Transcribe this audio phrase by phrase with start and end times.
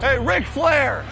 [0.00, 1.04] Hey, Ric Flair!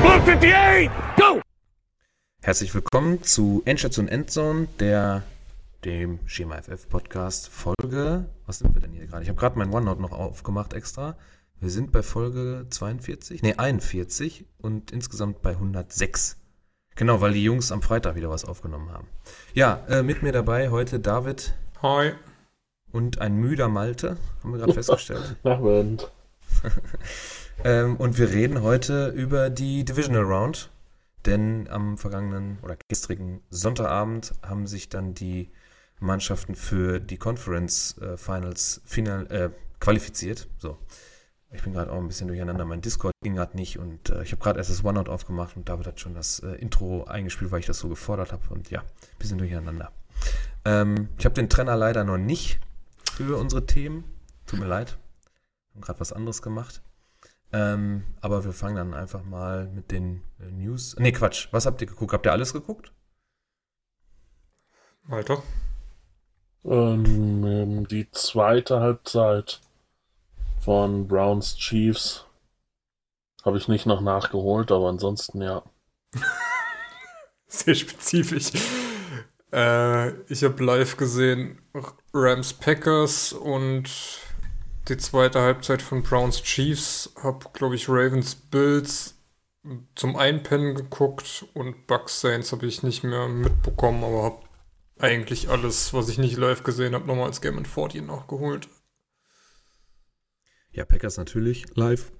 [0.00, 1.40] Blue 58, go!
[2.42, 5.22] Herzlich willkommen zu Endstation Endzone, der
[5.84, 8.24] dem Schema FF Podcast Folge.
[8.46, 9.22] Was sind wir denn hier gerade?
[9.22, 11.16] Ich habe gerade mein OneNote noch aufgemacht extra.
[11.60, 16.36] Wir sind bei Folge 42, nee 41 und insgesamt bei 106.
[16.98, 19.06] Genau, weil die Jungs am Freitag wieder was aufgenommen haben.
[19.54, 21.54] Ja, äh, mit mir dabei heute David.
[21.80, 22.10] Hi.
[22.90, 25.36] Und ein müder Malte, haben wir gerade festgestellt.
[25.44, 26.10] Abend.
[27.64, 30.70] ähm, und wir reden heute über die Divisional Round.
[31.24, 35.52] Denn am vergangenen oder gestrigen Sonntagabend haben sich dann die
[36.00, 40.48] Mannschaften für die Conference äh, Finals final, äh, qualifiziert.
[40.58, 40.78] So.
[41.50, 42.64] Ich bin gerade auch ein bisschen durcheinander.
[42.64, 45.68] Mein Discord ging gerade nicht und äh, ich habe gerade erst das OneNote aufgemacht und
[45.68, 48.42] David hat schon das äh, Intro eingespielt, weil ich das so gefordert habe.
[48.50, 49.90] Und ja, ein bisschen durcheinander.
[50.66, 52.60] Ähm, ich habe den Trainer leider noch nicht
[53.12, 54.04] für unsere Themen.
[54.46, 54.98] Tut mir leid.
[55.72, 56.82] Wir haben gerade was anderes gemacht.
[57.50, 60.96] Ähm, aber wir fangen dann einfach mal mit den äh, News.
[60.98, 61.48] Nee, Quatsch.
[61.50, 62.12] Was habt ihr geguckt?
[62.12, 62.92] Habt ihr alles geguckt?
[65.04, 65.42] Weiter.
[66.64, 69.62] Ähm, die zweite Halbzeit
[70.60, 72.24] von Browns Chiefs
[73.44, 75.62] habe ich nicht noch nachgeholt, aber ansonsten ja.
[77.46, 78.52] Sehr spezifisch.
[79.52, 81.58] Äh, ich habe live gesehen
[82.12, 83.88] Rams Packers und
[84.88, 87.12] die zweite Halbzeit von Browns Chiefs.
[87.22, 89.14] Habe, glaube ich, Ravens Bills
[89.94, 94.42] zum Einpennen geguckt und Bucks Saints habe ich nicht mehr mitbekommen, aber habe
[94.98, 98.68] eigentlich alles, was ich nicht live gesehen habe, nochmal als Game 40 nachgeholt.
[100.78, 102.12] Ja, Packers natürlich live.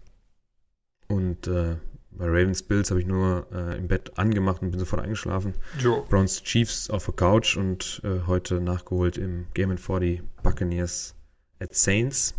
[1.06, 1.76] Und äh,
[2.10, 5.54] bei Ravens Bills habe ich nur äh, im Bett angemacht und bin sofort eingeschlafen.
[5.78, 6.04] Jo.
[6.08, 11.14] Browns Chiefs auf der Couch und äh, heute nachgeholt im Game 40 Buccaneers
[11.60, 12.34] at Saints.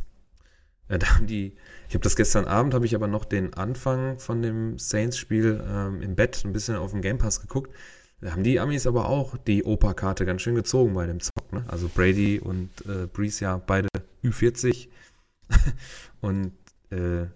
[0.89, 1.55] Äh, da haben die,
[1.87, 6.01] ich habe das gestern Abend, habe ich aber noch den Anfang von dem Saints-Spiel ähm,
[6.01, 7.73] im Bett ein bisschen auf dem Game Pass geguckt.
[8.19, 11.53] Da haben die Amis aber auch die Opa-Karte ganz schön gezogen bei dem Zock.
[11.53, 11.63] Ne?
[11.69, 13.87] Also Brady und äh, Breeze ja beide
[14.21, 14.89] Ü40.
[16.21, 16.53] und
[16.89, 17.27] äh,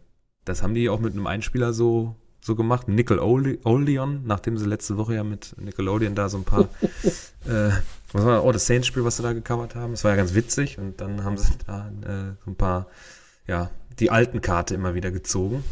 [0.45, 2.87] das haben die auch mit einem Einspieler so, so gemacht.
[2.87, 6.69] Nickel Oleon, nachdem sie letzte Woche ja mit Nickelodeon da so ein paar,
[7.45, 7.71] äh,
[8.11, 9.91] was war, oh, das Saints-Spiel, was sie da gecovert haben.
[9.91, 10.77] Das war ja ganz witzig.
[10.77, 12.87] Und dann haben sie da äh, so ein paar,
[13.47, 13.69] ja,
[13.99, 15.63] die alten Karte immer wieder gezogen.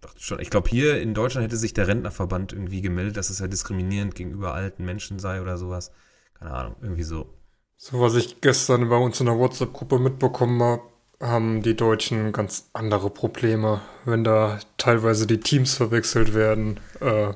[0.00, 0.40] Dachte schon.
[0.40, 4.14] Ich glaube, hier in Deutschland hätte sich der Rentnerverband irgendwie gemeldet, dass es ja diskriminierend
[4.14, 5.90] gegenüber alten Menschen sei oder sowas.
[6.34, 7.34] Keine Ahnung, irgendwie so.
[7.76, 10.82] So, was ich gestern bei uns in der WhatsApp-Gruppe mitbekommen habe,
[11.20, 16.80] haben die Deutschen ganz andere Probleme, wenn da teilweise die Teams verwechselt werden.
[17.00, 17.32] Äh,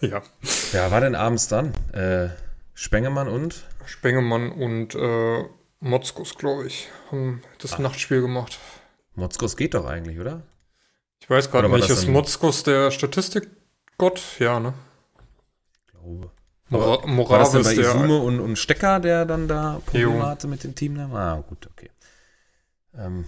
[0.06, 0.22] ja.
[0.72, 1.72] Ja, war denn abends dann?
[1.92, 2.28] Äh,
[2.74, 3.64] Spengemann und?
[3.86, 5.44] Spengemann und äh,
[5.80, 7.78] Motzkos, glaube ich, haben das Ach.
[7.78, 8.58] Nachtspiel gemacht.
[9.14, 10.42] Motzkos geht doch eigentlich, oder?
[11.20, 14.20] Ich weiß gerade nicht, ist Motzkos der Statistikgott?
[14.38, 14.74] Ja, ne?
[15.72, 16.30] Ich glaube.
[16.68, 20.48] Mora Moravis, war das denn bei Isume und, und Stecker, der dann da Probleme hatte
[20.48, 20.98] mit dem Team?
[20.98, 21.90] Ah, gut, okay.
[22.98, 23.24] Ähm,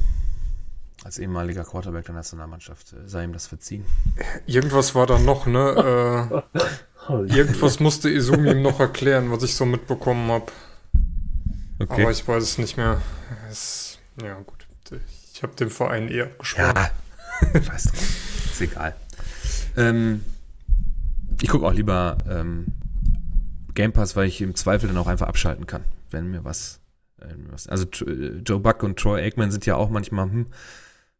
[1.04, 3.84] als ehemaliger Quarterback der Nationalmannschaft äh, sei ihm das verziehen.
[4.47, 6.43] Irgendwas war da noch, ne?
[7.09, 10.47] Äh, irgendwas musste Izumi ihm noch erklären, was ich so mitbekommen habe.
[11.78, 12.03] Okay.
[12.03, 13.00] Aber ich weiß es nicht mehr.
[13.49, 14.66] Es, ja, gut.
[15.32, 16.75] Ich habe dem Verein eher gesprochen.
[16.75, 18.50] Ja, Scheiß drauf.
[18.50, 18.97] Ist egal.
[19.76, 20.25] Ähm,
[21.41, 22.66] ich gucke auch lieber ähm,
[23.75, 26.81] Game Pass, weil ich im Zweifel dann auch einfach abschalten kann, wenn mir was.
[27.26, 30.47] Äh, was also äh, Joe Buck und Troy Aikman sind ja auch manchmal, hm,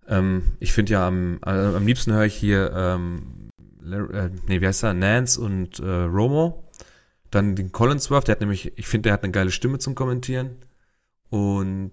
[0.09, 3.51] ähm, ich finde ja am, äh, am liebsten höre ich hier, ähm,
[3.85, 6.65] äh, nee, wie heißt er, Nance und äh, Romo.
[7.31, 10.57] Dann den Collinsworth, der hat nämlich, ich finde, der hat eine geile Stimme zum Kommentieren.
[11.29, 11.91] Und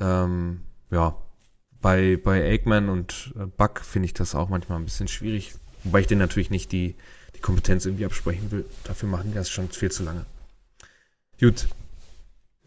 [0.00, 1.16] ähm, ja,
[1.80, 5.54] bei, bei Eggman und äh, Buck finde ich das auch manchmal ein bisschen schwierig,
[5.84, 6.94] wobei ich denen natürlich nicht die,
[7.34, 8.64] die Kompetenz irgendwie absprechen will.
[8.84, 10.24] Dafür machen die das schon viel zu lange.
[11.40, 11.68] Gut.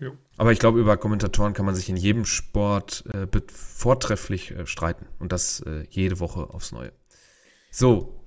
[0.02, 0.18] Jo.
[0.36, 5.06] Aber ich glaube, über Kommentatoren kann man sich in jedem Sport äh, vortrefflich äh, streiten.
[5.20, 6.92] Und das äh, jede Woche aufs Neue.
[7.70, 8.20] So.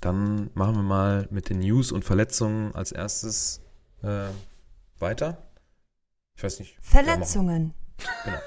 [0.00, 3.60] Dann machen wir mal mit den News und Verletzungen als erstes
[4.02, 4.28] äh,
[4.98, 5.46] weiter.
[6.36, 6.78] Ich weiß nicht.
[6.80, 7.74] Verletzungen.
[8.24, 8.38] Genau.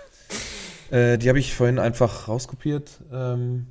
[0.90, 3.04] Äh, die habe ich vorhin einfach rauskopiert.
[3.12, 3.68] Ähm,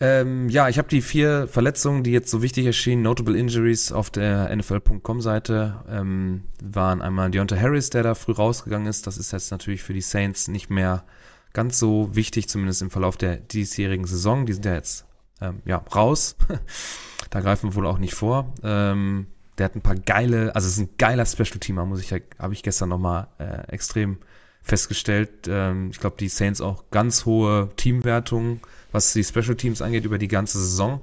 [0.00, 4.10] ähm, ja, ich habe die vier Verletzungen, die jetzt so wichtig erschienen, Notable Injuries auf
[4.10, 9.06] der NFL.com-Seite, ähm, waren einmal Deontay Harris, der da früh rausgegangen ist.
[9.06, 11.04] Das ist jetzt natürlich für die Saints nicht mehr
[11.52, 14.46] ganz so wichtig, zumindest im Verlauf der diesjährigen Saison.
[14.46, 15.04] Die sind ja jetzt
[15.42, 16.36] ähm, ja, raus.
[17.30, 18.54] da greifen wir wohl auch nicht vor.
[18.62, 19.26] Ähm,
[19.58, 22.62] der hat ein paar geile, also es ist ein geiler Special-Teamer, muss ich, habe ich
[22.62, 24.18] gestern nochmal äh, extrem
[24.62, 25.48] festgestellt.
[25.48, 28.60] Ähm, ich glaube, die Saints auch ganz hohe Teamwertungen,
[28.92, 31.00] was die Special Teams angeht, über die ganze Saison.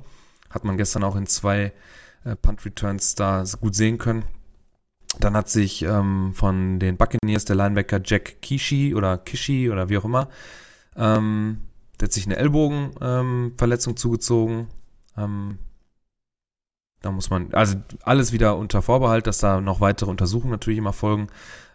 [0.50, 1.74] Hat man gestern auch in zwei
[2.24, 4.24] äh, Punt Returns da gut sehen können.
[5.19, 9.98] Dann hat sich ähm, von den Buccaneers der Linebacker Jack Kishi oder Kishi oder wie
[9.98, 10.30] auch immer,
[10.95, 11.59] ähm,
[12.00, 14.68] der hat sich eine Ellbogenverletzung ähm, zugezogen.
[15.18, 15.57] Ähm,
[17.07, 20.92] da muss man, also alles wieder unter Vorbehalt, dass da noch weitere Untersuchungen natürlich immer
[20.92, 21.27] folgen.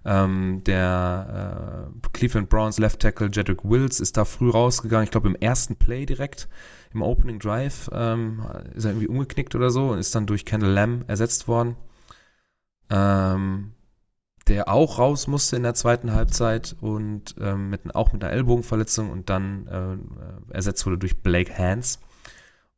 [0.04, 5.04] Ähm, der äh, Cleveland Browns Left Tackle Jedrick Wills ist da früh rausgegangen.
[5.04, 6.50] Ich glaube im ersten Play direkt
[6.92, 8.42] im Opening Drive ähm,
[8.74, 11.76] ist er irgendwie umgeknickt oder so und ist dann durch Kendall Lamb ersetzt worden.
[12.90, 13.72] Ähm,
[14.48, 19.10] der auch raus musste in der zweiten Halbzeit und ähm, mit, auch mit einer Ellbogenverletzung
[19.10, 21.98] und dann äh, ersetzt wurde durch Blake Hands.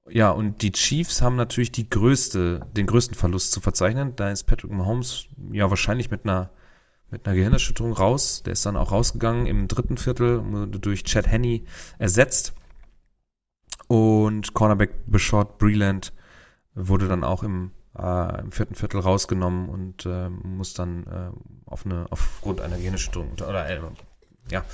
[0.09, 4.15] Ja, und die Chiefs haben natürlich die größte, den größten Verlust zu verzeichnen.
[4.17, 6.51] Da ist Patrick Mahomes ja wahrscheinlich mit einer
[7.11, 8.43] mit einer Gehirnerschütterung raus.
[8.43, 11.65] Der ist dann auch rausgegangen im dritten Viertel, wurde durch Chad Henney
[11.99, 12.55] ersetzt.
[13.87, 16.13] Und Cornerback Beshort Breland
[16.75, 21.31] wurde dann auch im, äh, im vierten Viertel rausgenommen und äh, muss dann äh,
[21.67, 23.81] auf eine, aufgrund einer Gehirnerschütterung oder äh,
[24.51, 24.65] ja,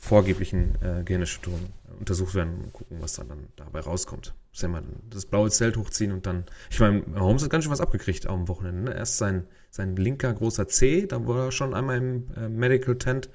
[0.00, 1.60] vorgeblichen äh, Gehirnerschütterung
[1.98, 4.34] untersucht werden und gucken, was dann, dann dabei rauskommt.
[4.52, 6.44] Das, ja mal das blaue Zelt hochziehen und dann.
[6.70, 8.90] Ich meine, Holmes hat ganz schön was abgekriegt am Wochenende.
[8.90, 8.96] Ne?
[8.96, 13.28] Erst sein, sein linker großer C, da war er schon einmal im äh, Medical Tent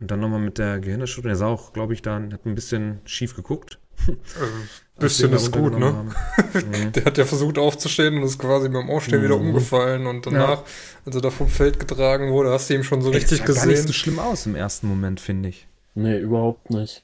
[0.00, 1.30] und dann nochmal mit der Gehirnerschütterung.
[1.30, 3.78] Er sah auch, glaube ich, da hat ein bisschen schief geguckt.
[4.06, 4.52] Also,
[4.98, 6.06] bisschen ist gut, ne?
[6.54, 6.92] Mhm.
[6.92, 9.24] der hat ja versucht aufzustehen und ist quasi beim Aufstehen mhm.
[9.24, 10.64] wieder umgefallen und danach, ja.
[11.04, 13.46] als er da vom Feld getragen wurde, hast du ihm schon so Ey, richtig das
[13.46, 13.68] sah gesehen.
[13.68, 15.68] Gar nicht so schlimm aus im ersten Moment, finde ich.
[15.98, 17.02] Nee, überhaupt nicht.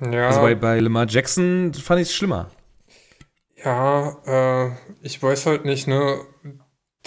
[0.00, 0.28] Ja.
[0.28, 2.52] Also bei, bei Lamar Jackson fand ich es schlimmer.
[3.56, 4.70] Ja, äh,
[5.02, 6.20] ich weiß halt nicht, ne?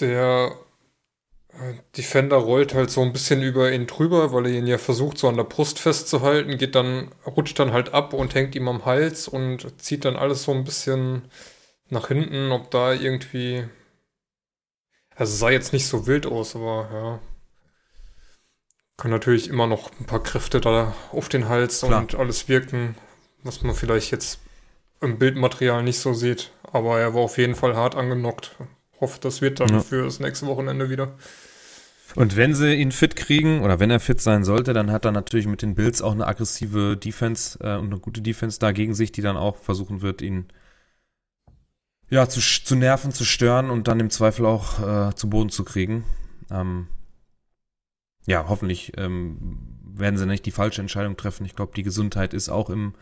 [0.02, 0.52] Der
[1.54, 5.18] äh, Defender rollt halt so ein bisschen über ihn drüber, weil er ihn ja versucht,
[5.18, 8.84] so an der Brust festzuhalten, geht dann, rutscht dann halt ab und hängt ihm am
[8.84, 11.22] Hals und zieht dann alles so ein bisschen
[11.88, 13.64] nach hinten, ob da irgendwie.
[15.16, 17.31] Also sah jetzt nicht so wild aus, aber ja.
[19.02, 22.02] Kann natürlich immer noch ein paar Kräfte da auf den Hals Klar.
[22.02, 22.94] und alles wirken,
[23.42, 24.40] was man vielleicht jetzt
[25.02, 26.52] im Bildmaterial nicht so sieht.
[26.72, 28.56] Aber er war auf jeden Fall hart angenockt.
[29.00, 29.80] Hoffe, das wird dann ja.
[29.80, 31.14] für das nächste Wochenende wieder.
[32.14, 35.12] Und wenn sie ihn fit kriegen oder wenn er fit sein sollte, dann hat er
[35.12, 38.94] natürlich mit den Bills auch eine aggressive Defense äh, und eine gute Defense da gegen
[38.94, 40.46] sich, die dann auch versuchen wird, ihn
[42.12, 45.64] ja zu, zu nerven, zu stören und dann im Zweifel auch äh, zu Boden zu
[45.64, 46.04] kriegen.
[46.52, 46.86] Ähm,
[48.26, 51.46] ja, hoffentlich ähm, werden sie nicht die falsche Entscheidung treffen.
[51.46, 52.94] Ich glaube, die Gesundheit ist auch im,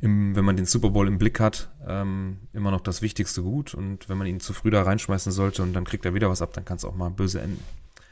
[0.00, 3.74] im, wenn man den Super Bowl im Blick hat, ähm, immer noch das wichtigste Gut.
[3.74, 6.42] Und wenn man ihn zu früh da reinschmeißen sollte und dann kriegt er wieder was
[6.42, 7.62] ab, dann kann es auch mal böse enden.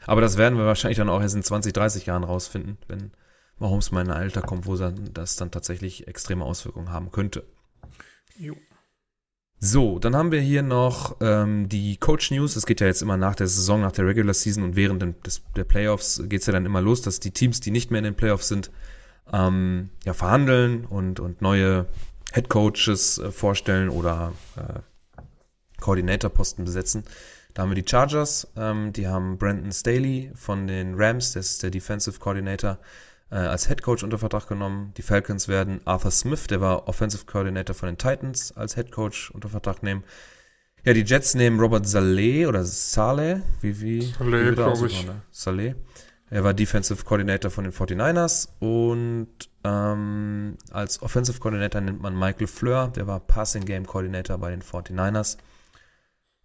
[0.05, 3.11] Aber das werden wir wahrscheinlich dann auch erst in 20, 30 Jahren rausfinden, wenn
[3.59, 7.45] Mahomes mal in ein Alter kommt, wo das dann tatsächlich extreme Auswirkungen haben könnte.
[8.37, 8.55] Jo.
[9.65, 12.57] So, dann haben wir hier noch ähm, die Coach News.
[12.57, 15.41] Es geht ja jetzt immer nach der Saison, nach der Regular Season und während des,
[15.55, 18.03] der Playoffs geht es ja dann immer los, dass die Teams, die nicht mehr in
[18.03, 18.71] den Playoffs sind,
[19.31, 21.85] ähm, ja, verhandeln und, und neue
[22.33, 24.81] Head Coaches äh, vorstellen oder äh,
[25.79, 27.05] Koordinatorposten besetzen.
[27.53, 31.63] Da haben wir die Chargers, ähm, die haben Brandon Staley von den Rams, das ist
[31.63, 32.79] der Defensive Coordinator,
[33.33, 34.93] äh, als Head Coach unter Vertrag genommen.
[34.95, 39.31] Die Falcons werden Arthur Smith, der war Offensive Coordinator von den Titans, als Head Coach
[39.31, 40.03] unter Vertrag nehmen.
[40.85, 45.05] Ja, die Jets nehmen Robert Saleh oder Saleh, wie, wie, Saleh, glaube ich.
[45.05, 45.21] Ne?
[45.31, 45.75] Saleh.
[46.29, 49.29] Er war Defensive Coordinator von den 49ers und
[49.63, 54.61] ähm, als Offensive Coordinator nimmt man Michael Fleur, der war Passing Game Coordinator bei den
[54.61, 55.37] 49ers.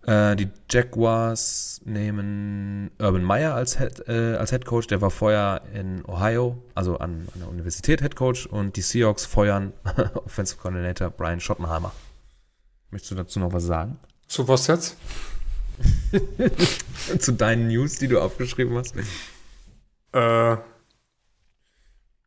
[0.08, 4.86] Äh, die Jaguars nehmen Urban Meyer als Head, äh, als Head Coach.
[4.86, 8.46] Der war vorher in Ohio, also an, an der Universität Head Coach.
[8.46, 9.74] Und die Seahawks feuern
[10.14, 11.92] Offensive Coordinator Brian Schottenheimer.
[12.90, 13.98] Möchtest du dazu noch was sagen?
[14.28, 14.96] Zu was jetzt?
[17.18, 18.94] Zu deinen News, die du aufgeschrieben hast.
[20.12, 20.56] Äh,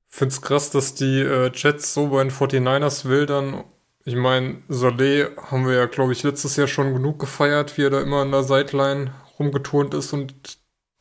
[0.07, 3.63] find's krass, dass die äh, Jets so bei den 49ers wildern
[4.03, 7.89] ich meine, Saleh haben wir ja, glaube ich, letztes Jahr schon genug gefeiert, wie er
[7.89, 10.33] da immer an der Sideline rumgeturnt ist und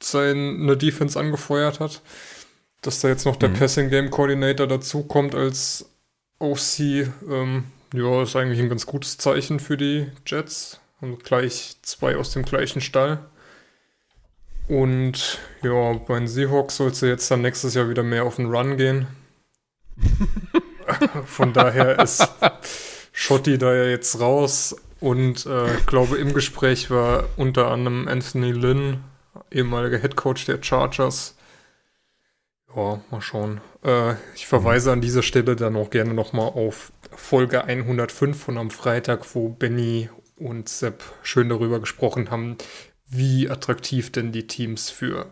[0.02, 2.02] seine Defense angefeuert hat.
[2.82, 3.54] Dass da jetzt noch der mhm.
[3.54, 5.90] Passing Game Coordinator dazukommt als
[6.38, 6.80] OC,
[7.28, 10.80] ähm, ja, ist eigentlich ein ganz gutes Zeichen für die Jets.
[11.00, 13.18] Und gleich zwei aus dem gleichen Stall.
[14.68, 18.46] Und ja, bei den Seahawks soll es jetzt dann nächstes Jahr wieder mehr auf den
[18.46, 19.06] Run gehen.
[21.24, 22.28] Von daher ist
[23.20, 24.74] Schotti da ja jetzt raus.
[24.98, 29.04] Und äh, ich glaube, im Gespräch war unter anderem Anthony Lynn,
[29.50, 31.36] ehemaliger Head Coach der Chargers.
[32.74, 33.60] Ja, mal schauen.
[33.84, 38.70] Äh, ich verweise an dieser Stelle dann auch gerne nochmal auf Folge 105 von am
[38.70, 42.56] Freitag, wo Benny und Sepp schön darüber gesprochen haben,
[43.06, 45.30] wie attraktiv denn die Teams für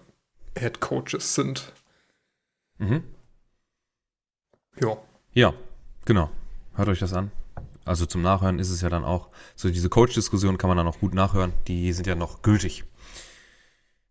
[0.58, 1.72] Head Coaches sind.
[2.76, 3.02] Mhm.
[4.78, 4.98] Ja.
[5.32, 5.54] Ja,
[6.04, 6.28] genau.
[6.74, 7.32] Hört euch das an.
[7.88, 11.00] Also zum Nachhören ist es ja dann auch, so diese Coach-Diskussion kann man dann auch
[11.00, 11.52] gut nachhören.
[11.66, 12.84] Die sind ja noch gültig.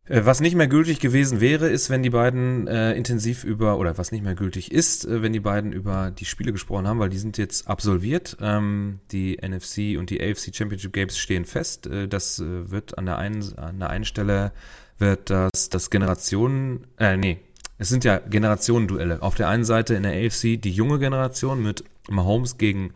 [0.05, 3.97] Äh, was nicht mehr gültig gewesen wäre, ist, wenn die beiden äh, intensiv über, oder
[3.97, 7.09] was nicht mehr gültig ist, äh, wenn die beiden über die Spiele gesprochen haben, weil
[7.09, 8.37] die sind jetzt absolviert.
[8.41, 11.87] Ähm, die NFC und die AFC Championship Games stehen fest.
[11.87, 14.51] Äh, das äh, wird an der einen, an der einen Stelle
[14.99, 17.39] wird das, das Generationen, äh, nee,
[17.77, 19.21] es sind ja Generationenduelle.
[19.21, 22.93] Auf der einen Seite in der AFC die junge Generation mit Mahomes gegen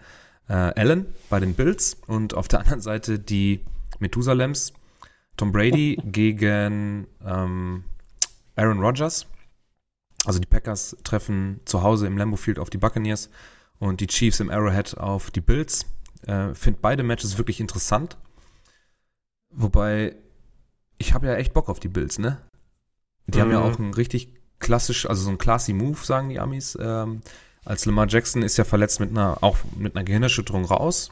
[0.52, 3.62] äh, Allen bei den Bills und auf der anderen Seite die
[4.00, 4.74] Methusalems
[5.38, 7.86] Tom Brady gegen ähm,
[8.58, 9.28] Aaron Rodgers.
[10.26, 13.30] Also die Packers treffen zu Hause im Lambeau Field auf die Buccaneers
[13.80, 15.86] und die Chiefs im Arrowhead auf die Bills.
[16.28, 18.18] Äh, Finde beide Matches wirklich interessant.
[19.50, 20.16] Wobei,
[20.98, 22.38] ich habe ja echt Bock auf die Bills, ne?
[23.26, 23.42] Die mhm.
[23.42, 23.66] haben ja mhm.
[23.66, 26.78] auch einen richtig klassisch, also so ein classy Move, sagen die Amis.
[26.80, 27.22] Ähm,
[27.66, 31.12] als Lamar Jackson ist ja verletzt mit einer, auch mit einer Gehirnerschütterung raus.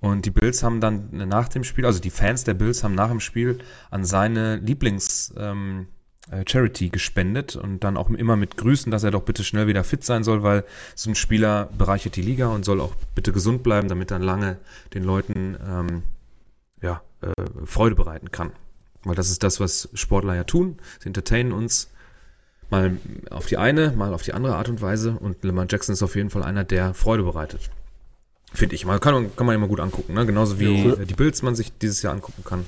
[0.00, 3.08] Und die Bills haben dann nach dem Spiel, also die Fans der Bills haben nach
[3.08, 3.58] dem Spiel
[3.90, 5.88] an seine Lieblings ähm,
[6.30, 6.44] äh,
[6.90, 10.22] gespendet und dann auch immer mit Grüßen, dass er doch bitte schnell wieder fit sein
[10.22, 14.10] soll, weil so ein Spieler bereichert die Liga und soll auch bitte gesund bleiben, damit
[14.10, 14.58] er lange
[14.92, 16.02] den Leuten ähm,
[16.82, 17.32] ja, äh,
[17.64, 18.52] Freude bereiten kann.
[19.04, 20.78] Weil das ist das, was Sportler ja tun.
[20.98, 21.90] Sie entertainen uns
[22.70, 22.96] mal
[23.30, 26.16] auf die eine, mal auf die andere Art und Weise und Lamar Jackson ist auf
[26.16, 27.70] jeden Fall einer, der Freude bereitet.
[28.52, 28.86] Finde ich.
[28.86, 30.24] Man kann, kann man immer gut angucken, ne?
[30.24, 30.96] Genauso wie ja.
[30.96, 32.66] die Builds man sich dieses Jahr angucken kann.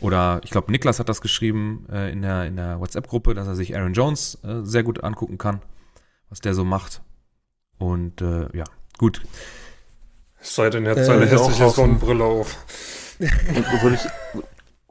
[0.00, 3.54] Oder ich glaube, Niklas hat das geschrieben äh, in der, in der WhatsApp-Gruppe, dass er
[3.54, 5.60] sich Aaron Jones äh, sehr gut angucken kann,
[6.28, 7.02] was der so macht.
[7.78, 8.64] Und äh, ja,
[8.98, 9.22] gut.
[10.40, 12.56] Es sei denn, er hat seine hässliche Sonnenbrille auf.
[13.18, 14.42] würde ich,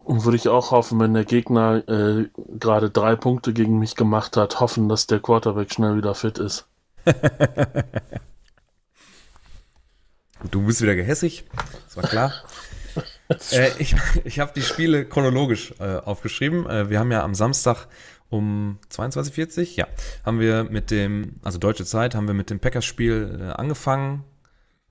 [0.10, 4.60] würde ich auch hoffen, wenn der Gegner äh, gerade drei Punkte gegen mich gemacht hat,
[4.60, 6.68] hoffen, dass der Quarterback schnell wieder fit ist.
[10.52, 11.46] Du bist wieder gehässig,
[11.86, 12.34] das war klar.
[13.52, 16.66] äh, ich ich habe die Spiele chronologisch äh, aufgeschrieben.
[16.66, 17.88] Äh, wir haben ja am Samstag
[18.30, 19.88] um 22.40 ja,
[20.26, 24.24] haben wir mit dem, also deutsche Zeit, haben wir mit dem Packers-Spiel äh, angefangen.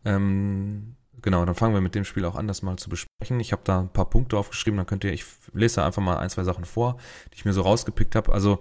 [0.04, 3.40] Ähm, genau, dann fangen wir mit dem Spiel auch an, das mal zu besprechen.
[3.40, 6.30] Ich habe da ein paar Punkte aufgeschrieben, dann könnt ihr, ich lese einfach mal ein,
[6.30, 6.98] zwei Sachen vor,
[7.32, 8.32] die ich mir so rausgepickt habe.
[8.32, 8.60] Also,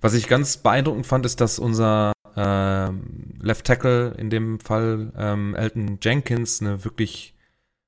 [0.00, 2.90] was ich ganz beeindruckend fand, ist, dass unser äh,
[3.40, 7.34] Left Tackle in dem Fall ähm, Elton Jenkins eine wirklich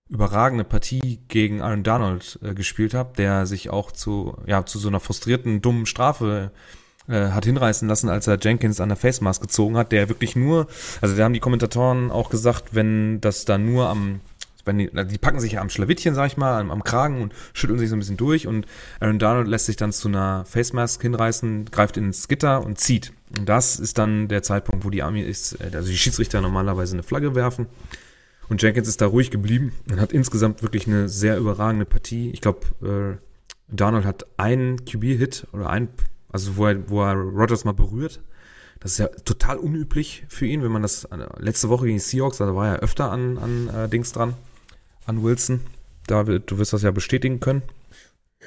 [0.08, 4.88] überragende Partie gegen Aaron Donald äh, gespielt hat, der sich auch zu, ja, zu so
[4.88, 6.50] einer frustrierten, dummen Strafe
[7.08, 10.36] äh, hat hinreißen lassen, als er Jenkins an der Face Mask gezogen hat, der wirklich
[10.36, 10.66] nur,
[11.00, 14.20] also da haben die Kommentatoren auch gesagt, wenn das da nur am
[14.68, 17.32] wenn die, die packen sich ja am Schlawittchen, sag ich mal, am, am, Kragen und
[17.54, 18.66] schütteln sich so ein bisschen durch und
[19.00, 23.12] Aaron Donald lässt sich dann zu einer Face Mask hinreißen, greift ins Gitter und zieht.
[23.36, 26.94] Und das ist dann der Zeitpunkt, wo die Army ist, äh, also die Schiedsrichter normalerweise
[26.94, 27.66] eine Flagge werfen.
[28.48, 32.30] Und Jenkins ist da ruhig geblieben und hat insgesamt wirklich eine sehr überragende Partie.
[32.30, 35.88] Ich glaube, äh, Donald hat einen QB-Hit oder ein,
[36.30, 38.20] also wo er, wo er Rogers mal berührt.
[38.80, 42.04] Das ist ja total unüblich für ihn, wenn man das äh, letzte Woche gegen die
[42.04, 44.34] Seahawks, da war er öfter an, an äh, Dings dran,
[45.06, 45.60] an Wilson.
[46.06, 47.62] David, du wirst das ja bestätigen können.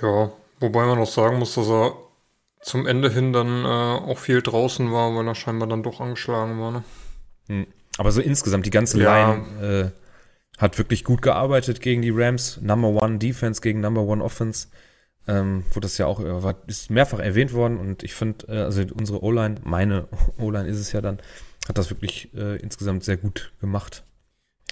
[0.01, 1.93] Ja, wobei man auch sagen muss, dass er
[2.61, 6.59] zum Ende hin dann äh, auch viel draußen war, weil er scheinbar dann doch angeschlagen
[6.59, 6.71] war.
[6.71, 6.83] Ne?
[7.47, 7.67] Hm.
[7.97, 9.33] Aber so insgesamt, die ganze ja.
[9.33, 9.93] Line
[10.57, 12.59] äh, hat wirklich gut gearbeitet gegen die Rams.
[12.61, 14.67] Number One Defense gegen Number One Offense.
[15.27, 18.63] Ähm, wo das ja auch äh, war, ist mehrfach erwähnt worden und ich finde, äh,
[18.63, 21.19] also unsere O-Line, meine O-Line ist es ja dann,
[21.67, 24.03] hat das wirklich äh, insgesamt sehr gut gemacht.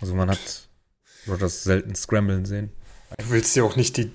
[0.02, 0.70] Also man hat
[1.28, 2.72] Rodgers selten scramblen sehen.
[3.18, 4.12] Du willst ja auch nicht die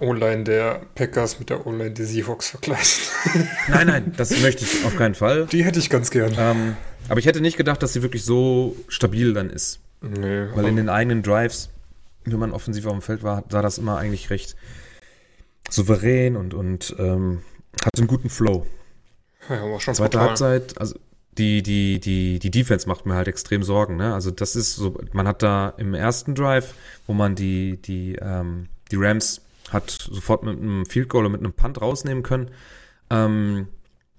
[0.00, 3.04] O-Line der Packers mit der O-Line der Seahawks vergleichen.
[3.68, 5.46] nein, nein, das möchte ich auf keinen Fall.
[5.46, 6.34] Die hätte ich ganz gern.
[6.38, 6.76] Ähm,
[7.08, 9.80] aber ich hätte nicht gedacht, dass sie wirklich so stabil dann ist.
[10.00, 10.46] Nee.
[10.54, 11.70] Weil in den eigenen Drives,
[12.24, 14.56] wenn man offensiv auf dem Feld war, sah das immer eigentlich recht
[15.68, 17.42] souverän und, und ähm,
[17.84, 18.66] hatte einen guten Flow.
[19.48, 20.28] Ja, war schon Zweite total.
[20.28, 20.98] Halbzeit, also
[21.38, 23.96] die, die, die, die Defense macht mir halt extrem Sorgen.
[23.96, 24.12] Ne?
[24.12, 26.74] Also das ist so, man hat da im ersten Drive,
[27.06, 31.40] wo man die, die, ähm, die Rams hat sofort mit einem Field Goal oder mit
[31.40, 32.50] einem Punt rausnehmen können.
[33.10, 33.68] Ähm,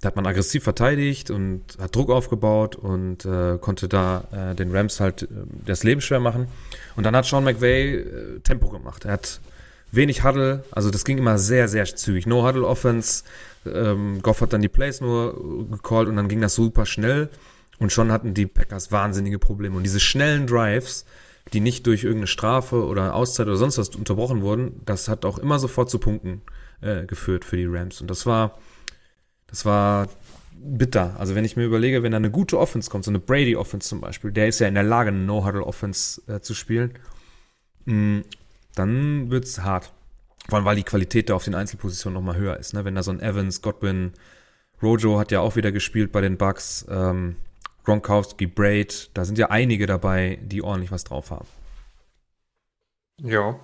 [0.02, 4.74] da hat man aggressiv verteidigt und hat Druck aufgebaut und äh, konnte da äh, den
[4.74, 5.28] Rams halt äh,
[5.66, 6.48] das Leben schwer machen.
[6.96, 9.04] Und dann hat Sean McVay äh, Tempo gemacht.
[9.04, 9.42] Er hat
[9.92, 12.28] wenig Huddle, also das ging immer sehr, sehr zügig.
[12.28, 13.24] No Huddle Offense.
[13.66, 17.30] Ähm, Goff hat dann die Plays nur gecallt und dann ging das super schnell.
[17.80, 19.78] Und schon hatten die Packers wahnsinnige Probleme.
[19.78, 21.06] Und diese schnellen Drives,
[21.54, 25.38] die nicht durch irgendeine Strafe oder Auszeit oder sonst was unterbrochen wurden, das hat auch
[25.40, 26.42] immer sofort zu Punkten
[26.82, 28.02] äh, geführt für die Rams.
[28.02, 28.60] Und das war
[29.50, 30.08] das war
[30.62, 31.16] bitter.
[31.18, 34.02] Also wenn ich mir überlege, wenn da eine gute Offense kommt, so eine Brady-Offense zum
[34.02, 36.94] Beispiel, der ist ja in der Lage, eine No-Huddle-Offense äh, zu spielen,
[37.86, 38.20] mm,
[38.76, 39.92] dann wird's hart.
[40.48, 42.74] Vor allem, weil die Qualität da auf den Einzelpositionen nochmal höher ist.
[42.74, 42.86] Ne?
[42.86, 44.14] Wenn da so ein Evans, Godwin,
[44.82, 47.36] Rojo hat ja auch wieder gespielt bei den Bucks, ähm,
[47.84, 51.48] Gronkowski, Braid, da sind ja einige dabei, die ordentlich was drauf haben.
[53.22, 53.60] Ja.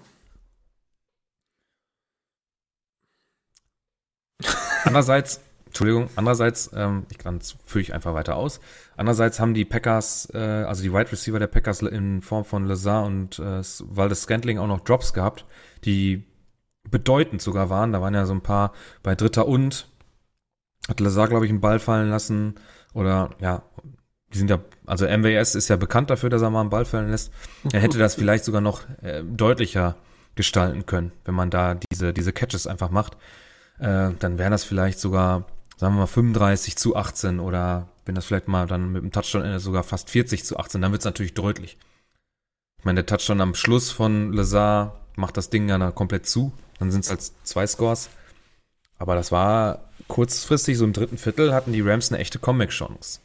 [4.84, 5.42] Andererseits
[5.76, 8.62] Entschuldigung, andererseits, ähm, ich kann führe ich einfach weiter aus.
[8.98, 13.06] Andererseits haben die Packers, äh, also die Wide Receiver der Packers in Form von Lazar
[13.06, 15.46] und äh, Waldes Scantling auch noch Drops gehabt,
[15.84, 16.24] die
[16.90, 17.92] bedeutend sogar waren.
[17.92, 18.74] Da waren ja so ein paar
[19.04, 19.90] bei Dritter und
[20.88, 22.56] hat Lazar, glaube ich, einen Ball fallen lassen.
[22.94, 23.64] Oder ja,
[24.34, 27.10] die sind ja, also MWS ist ja bekannt dafür, dass er mal einen Ball fallen
[27.10, 27.32] lässt.
[27.72, 29.96] Er hätte das vielleicht sogar noch äh, deutlicher
[30.36, 33.18] gestalten können, wenn man da diese, diese Catches einfach macht.
[33.80, 35.46] Äh, dann wären das vielleicht sogar
[35.78, 39.60] sagen wir mal 35 zu 18 oder wenn das vielleicht mal dann mit dem Touchdown
[39.60, 41.78] sogar fast 40 zu 18, dann wird es natürlich deutlich.
[42.80, 46.54] Ich meine, der Touchdown am Schluss von Lazar macht das Ding ja dann komplett zu.
[46.80, 48.10] Dann sind es als zwei Scores.
[48.98, 53.20] Aber das war kurzfristig, so im dritten Viertel, hatten die Rams eine echte Comeback-Chance.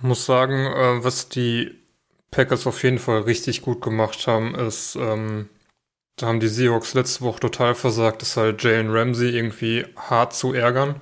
[0.00, 1.70] Muss sagen, äh, was die
[2.30, 5.48] Packers auf jeden Fall richtig gut gemacht haben, ist, ähm,
[6.16, 10.52] da haben die Seahawks letzte Woche total versagt, ist halt Jalen Ramsey irgendwie hart zu
[10.52, 11.00] ärgern.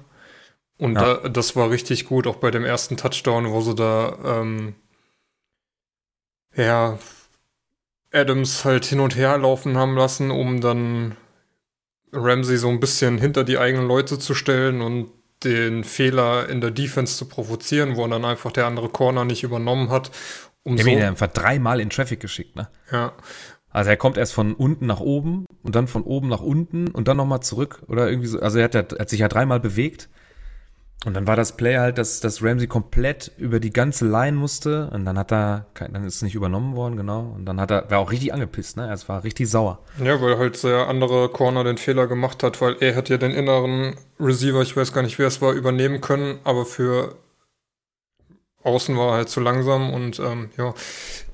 [0.81, 1.15] Und ja.
[1.15, 4.75] da, das war richtig gut, auch bei dem ersten Touchdown, wo sie da, ähm,
[6.57, 6.99] ja,
[8.13, 11.17] Adams halt hin und her laufen haben lassen, um dann
[12.13, 15.11] Ramsey so ein bisschen hinter die eigenen Leute zu stellen und
[15.45, 19.91] den Fehler in der Defense zu provozieren, wo dann einfach der andere Corner nicht übernommen
[19.91, 20.11] hat.
[20.63, 22.69] Um der so, ihn einfach dreimal in Traffic geschickt, ne?
[22.91, 23.13] Ja.
[23.69, 27.07] Also er kommt erst von unten nach oben und dann von oben nach unten und
[27.07, 28.41] dann nochmal zurück oder irgendwie so.
[28.41, 30.09] Also er hat, er hat sich ja dreimal bewegt.
[31.07, 34.91] Und dann war das Play halt, dass, dass Ramsey komplett über die ganze Line musste
[34.93, 37.33] und dann hat er, dann ist es nicht übernommen worden, genau.
[37.35, 38.93] Und dann hat er, war auch richtig angepisst, ne?
[38.93, 39.79] Es war richtig sauer.
[40.05, 43.31] Ja, weil halt der andere Corner den Fehler gemacht hat, weil er hätte ja den
[43.31, 47.17] inneren Receiver, ich weiß gar nicht, wer es war, übernehmen können, aber für
[48.63, 50.75] außen war er halt zu langsam und ähm, ja,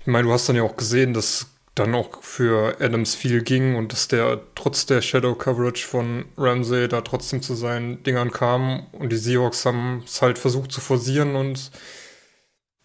[0.01, 3.77] ich meine, du hast dann ja auch gesehen, dass dann auch für Adams viel ging
[3.77, 8.87] und dass der trotz der Shadow Coverage von Ramsey da trotzdem zu seinen Dingern kam
[8.93, 11.71] und die Seahawks haben es halt versucht zu forcieren und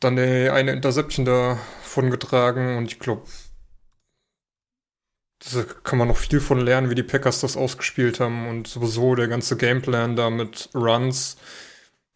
[0.02, 3.24] dann eine Interception davon getragen und ich glaube,
[5.54, 9.16] da kann man noch viel von lernen, wie die Packers das ausgespielt haben und sowieso
[9.16, 11.38] der ganze Gameplan da mit Runs.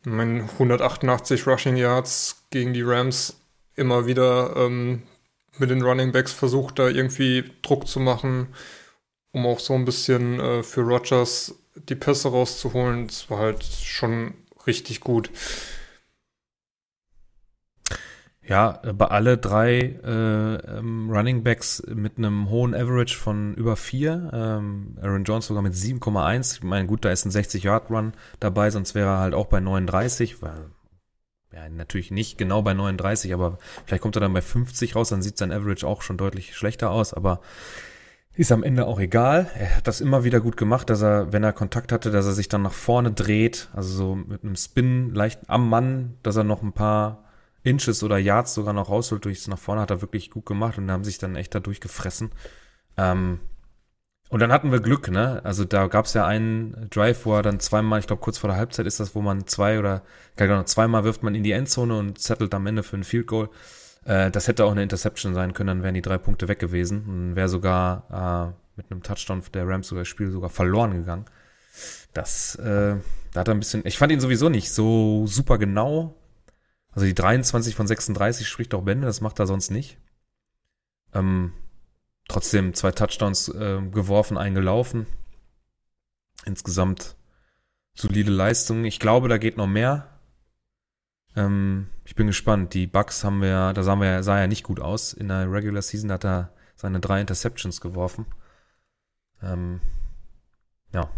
[0.02, 3.40] Ich meine, 188 Rushing Yards gegen die Rams
[3.76, 5.04] immer wieder ähm,
[5.58, 8.48] mit den Running Backs versucht, da irgendwie Druck zu machen,
[9.32, 13.08] um auch so ein bisschen äh, für Rogers die Pässe rauszuholen.
[13.08, 14.34] Das war halt schon
[14.66, 15.30] richtig gut.
[18.48, 24.30] Ja, bei alle drei äh, ähm, Running Backs mit einem hohen Average von über vier.
[24.34, 26.58] Ähm, Aaron Jones sogar mit 7,1.
[26.58, 30.44] Ich meine, gut, da ist ein 60-Yard-Run dabei, sonst wäre er halt auch bei 39,
[30.44, 30.70] weil
[31.56, 35.22] ja, natürlich nicht genau bei 39, aber vielleicht kommt er dann bei 50 raus, dann
[35.22, 37.40] sieht sein Average auch schon deutlich schlechter aus, aber
[38.34, 39.50] ist am Ende auch egal.
[39.58, 42.34] Er hat das immer wieder gut gemacht, dass er, wenn er Kontakt hatte, dass er
[42.34, 46.44] sich dann nach vorne dreht, also so mit einem Spin leicht am Mann, dass er
[46.44, 47.24] noch ein paar
[47.64, 50.92] Inches oder Yards sogar noch rausholt durchs nach vorne, hat er wirklich gut gemacht und
[50.92, 52.32] haben sich dann echt da durchgefressen.
[52.98, 53.40] Ähm,
[54.36, 55.40] und dann hatten wir Glück, ne?
[55.46, 58.50] Also da gab es ja einen Drive, wo er dann zweimal, ich glaube kurz vor
[58.50, 60.02] der Halbzeit ist das, wo man zwei oder
[60.36, 63.50] genau, zweimal wirft man in die Endzone und settelt am Ende für ein Field Goal.
[64.04, 67.06] Äh, das hätte auch eine Interception sein können, dann wären die drei Punkte weg gewesen
[67.08, 71.24] und wäre sogar äh, mit einem Touchdown der Rams sogar das Spiel sogar verloren gegangen.
[72.14, 72.98] Das, äh,
[73.32, 76.14] da hat er ein bisschen, ich fand ihn sowieso nicht so super genau.
[76.92, 79.98] Also die 23 von 36 spricht auch Bände, das macht er sonst nicht.
[81.14, 81.54] Ähm,
[82.28, 85.06] trotzdem zwei Touchdowns äh, geworfen, eingelaufen.
[86.46, 87.16] Insgesamt
[87.94, 88.86] solide Leistung.
[88.86, 90.20] Ich glaube, da geht noch mehr.
[91.36, 92.74] Ähm, ich bin gespannt.
[92.74, 95.14] Die Bucks haben wir, da sahen wir, sah ja nicht gut aus.
[95.14, 98.26] In der Regular Season hat er seine drei Interceptions geworfen.
[99.42, 99.82] Ähm,
[100.94, 101.10] ja.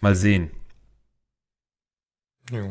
[0.00, 0.50] Mal sehen.
[2.50, 2.64] Ja.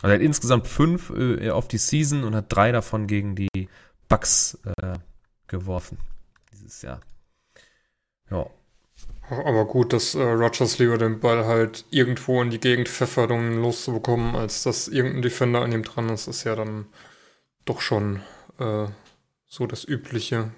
[0.00, 3.68] Also er hat insgesamt fünf äh, auf die Season und hat drei davon gegen die
[4.08, 4.94] Bucks äh,
[5.46, 5.98] geworfen
[6.62, 7.00] dieses Jahr.
[8.30, 8.46] Ja.
[9.30, 13.40] Aber gut, dass äh, Rogers lieber den Ball halt irgendwo in die Gegend pfeffert, um
[13.52, 16.86] ihn loszubekommen, als dass irgendein Defender an ihm dran ist, ist ja dann
[17.64, 18.20] doch schon
[18.58, 18.86] äh,
[19.46, 20.50] so das Übliche.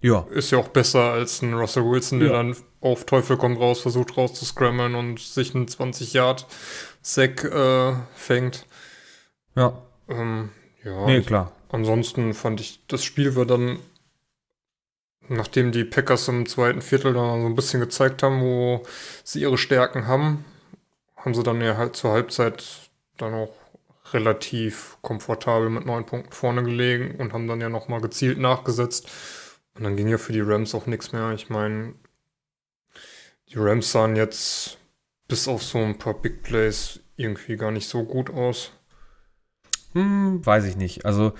[0.00, 0.26] Ja.
[0.30, 2.34] Ist ja auch besser als ein Russell Wilson, der Ja.
[2.34, 6.46] dann auf Teufel komm raus versucht rauszuscrammeln und sich einen 20 Yard
[7.02, 8.66] Sack äh, fängt.
[9.54, 9.80] Ja.
[10.08, 10.50] Ähm,
[10.82, 11.52] ja, Nee, klar.
[11.68, 13.78] ansonsten fand ich, das Spiel war dann,
[15.36, 18.82] nachdem die Packers im zweiten Viertel dann so ein bisschen gezeigt haben, wo
[19.24, 20.44] sie ihre Stärken haben,
[21.16, 23.54] haben sie dann ja halt zur Halbzeit dann auch
[24.12, 29.10] relativ komfortabel mit neun Punkten vorne gelegen und haben dann ja nochmal gezielt nachgesetzt.
[29.74, 31.32] Und dann ging ja für die Rams auch nichts mehr.
[31.32, 31.94] Ich meine,
[33.48, 34.78] die Rams sahen jetzt
[35.28, 38.72] bis auf so ein paar Big Plays irgendwie gar nicht so gut aus.
[39.92, 41.04] Hm, weiß ich nicht.
[41.04, 41.32] Also,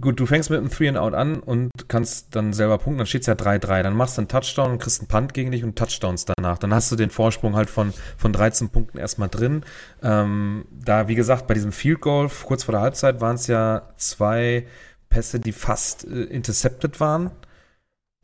[0.00, 3.06] gut, du fängst mit einem Three and Out an und kannst dann selber punkten, dann
[3.06, 3.82] steht es ja 3-3.
[3.82, 6.58] Dann machst du einen Touchdown und kriegst einen Punt gegen dich und Touchdowns danach.
[6.58, 9.64] Dann hast du den Vorsprung halt von, von 13 Punkten erstmal drin.
[10.02, 13.90] Ähm, da, wie gesagt, bei diesem Field Goal kurz vor der Halbzeit waren es ja
[13.96, 14.66] zwei
[15.08, 17.30] Pässe, die fast äh, intercepted waren.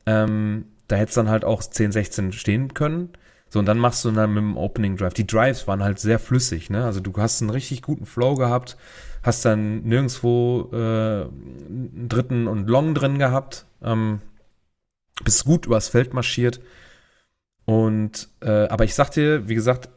[0.06, 3.10] Ähm, da hätte es dann halt auch 10, 16 stehen können.
[3.48, 5.14] So, und dann machst du dann mit dem Opening Drive.
[5.14, 6.84] Die Drives waren halt sehr flüssig, ne?
[6.84, 8.76] Also du hast einen richtig guten Flow gehabt,
[9.22, 14.20] hast dann nirgendwo äh, einen dritten und Long drin gehabt, ähm,
[15.24, 16.60] bist gut übers Feld marschiert.
[17.64, 19.90] Und äh, aber ich sag dir, wie gesagt,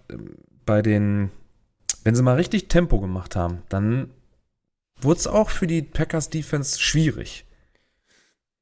[0.66, 1.32] bei den,
[2.04, 4.10] wenn sie mal richtig Tempo gemacht haben, dann
[5.02, 7.46] wurde es auch für die Packers Defense schwierig.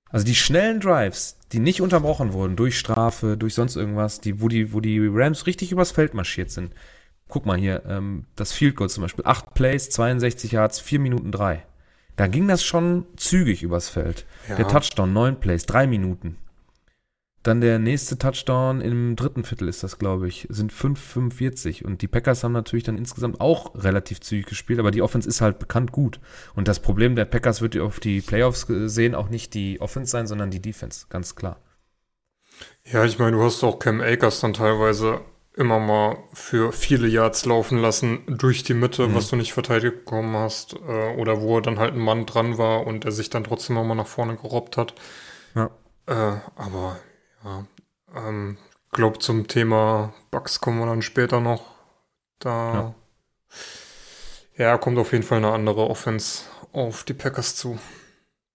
[0.09, 4.47] Also die schnellen Drives, die nicht unterbrochen wurden durch Strafe, durch sonst irgendwas, die, wo
[4.47, 6.73] die, wo die Rams richtig übers Feld marschiert sind.
[7.31, 11.31] Guck mal hier, ähm, das Field Goal zum Beispiel, 8 Plays, 62 Yards, 4 Minuten
[11.31, 11.65] 3.
[12.17, 14.25] Da ging das schon zügig übers Feld.
[14.49, 14.55] Ja.
[14.57, 16.35] Der Touchdown, 9 Plays, 3 Minuten.
[17.41, 21.85] Dann der nächste Touchdown im dritten Viertel ist das, glaube ich, sind 5,45.
[21.85, 25.39] Und die Packers haben natürlich dann insgesamt auch relativ zügig gespielt, aber die Offense ist
[25.39, 26.19] halt bekannt gut.
[26.53, 30.27] Und das Problem der Packers wird auf die Playoffs gesehen auch nicht die Offense sein,
[30.27, 31.61] sondern die Defense, ganz klar.
[32.83, 35.21] Ja, ich meine, du hast auch Cam Akers dann teilweise
[35.55, 39.15] immer mal für viele Yards laufen lassen durch die Mitte, Mhm.
[39.15, 40.73] was du nicht verteidigt bekommen hast.
[40.73, 43.83] Äh, oder wo dann halt ein Mann dran war und er sich dann trotzdem auch
[43.83, 44.93] mal nach vorne gerobbt hat.
[45.55, 45.69] Ja.
[46.07, 46.99] Äh, aber
[47.43, 47.65] ja,
[48.15, 48.57] ähm,
[48.91, 51.63] glaub zum Thema Bugs kommen wir dann später noch.
[52.39, 52.95] Da
[54.57, 54.77] ja.
[54.77, 57.77] kommt auf jeden Fall eine andere Offense auf die Packers zu.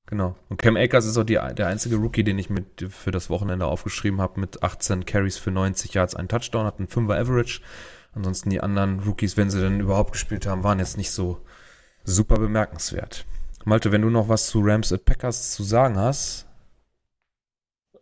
[0.07, 0.37] Genau.
[0.49, 3.67] Und Cam Akers ist auch die, der einzige Rookie, den ich mit für das Wochenende
[3.67, 7.61] aufgeschrieben habe, mit 18 Carries für 90 Yards, ein Touchdown, hat einen 5er Average.
[8.15, 11.39] Ansonsten die anderen Rookies, wenn sie denn überhaupt gespielt haben, waren jetzt nicht so
[12.05, 13.27] super bemerkenswert.
[13.65, 16.47] Malte, wenn du noch was zu Rams at Packers zu sagen hast,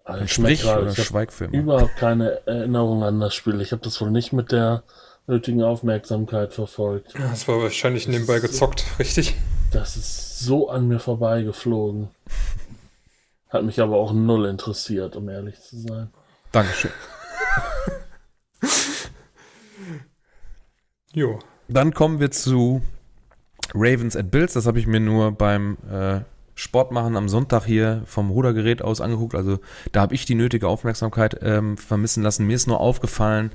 [0.05, 1.55] Also dann sprich gerade, oder schweig für immer.
[1.57, 3.61] überhaupt keine Erinnerung an das Spiel.
[3.63, 4.83] Ich habe das wohl nicht mit der
[5.27, 7.15] nötigen Aufmerksamkeit verfolgt.
[7.15, 9.35] Ja, das war wahrscheinlich nebenbei gezockt, richtig?
[9.75, 12.09] Das ist so an mir vorbeigeflogen.
[13.49, 16.11] Hat mich aber auch null interessiert, um ehrlich zu sein.
[16.53, 16.93] Dankeschön.
[21.13, 21.39] Jo.
[21.69, 22.83] Dann kommen wir zu
[23.73, 24.55] Ravens at Bills.
[24.55, 26.23] Das habe ich mir nur beim äh,
[26.57, 29.37] Sportmachen am Sonntag hier vom Rudergerät aus angeguckt.
[29.37, 29.61] Also
[29.93, 32.49] da habe ich die nötige Aufmerksamkeit ähm, vermissen lassen.
[32.49, 33.53] Mir ist nur aufgefallen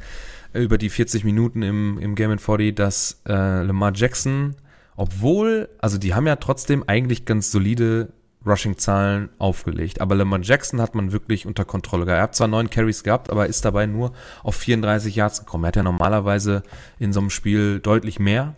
[0.54, 4.56] äh, über die 40 Minuten im, im Game in 40, dass äh, Lamar Jackson,
[5.00, 8.12] obwohl, also die haben ja trotzdem eigentlich ganz solide
[8.46, 10.02] Rushing-Zahlen aufgelegt.
[10.02, 12.20] Aber Lamar Jackson hat man wirklich unter Kontrolle gehabt.
[12.20, 14.12] Er hat zwar neun Carries gehabt, aber ist dabei nur
[14.44, 15.64] auf 34 Yards gekommen.
[15.64, 16.64] Er hat ja normalerweise
[17.00, 18.56] in so einem Spiel deutlich mehr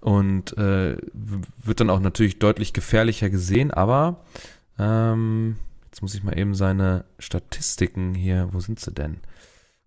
[0.00, 3.70] und äh, wird dann auch natürlich deutlich gefährlicher gesehen.
[3.70, 4.24] Aber
[4.78, 9.20] ähm, jetzt muss ich mal eben seine Statistiken hier, wo sind sie denn?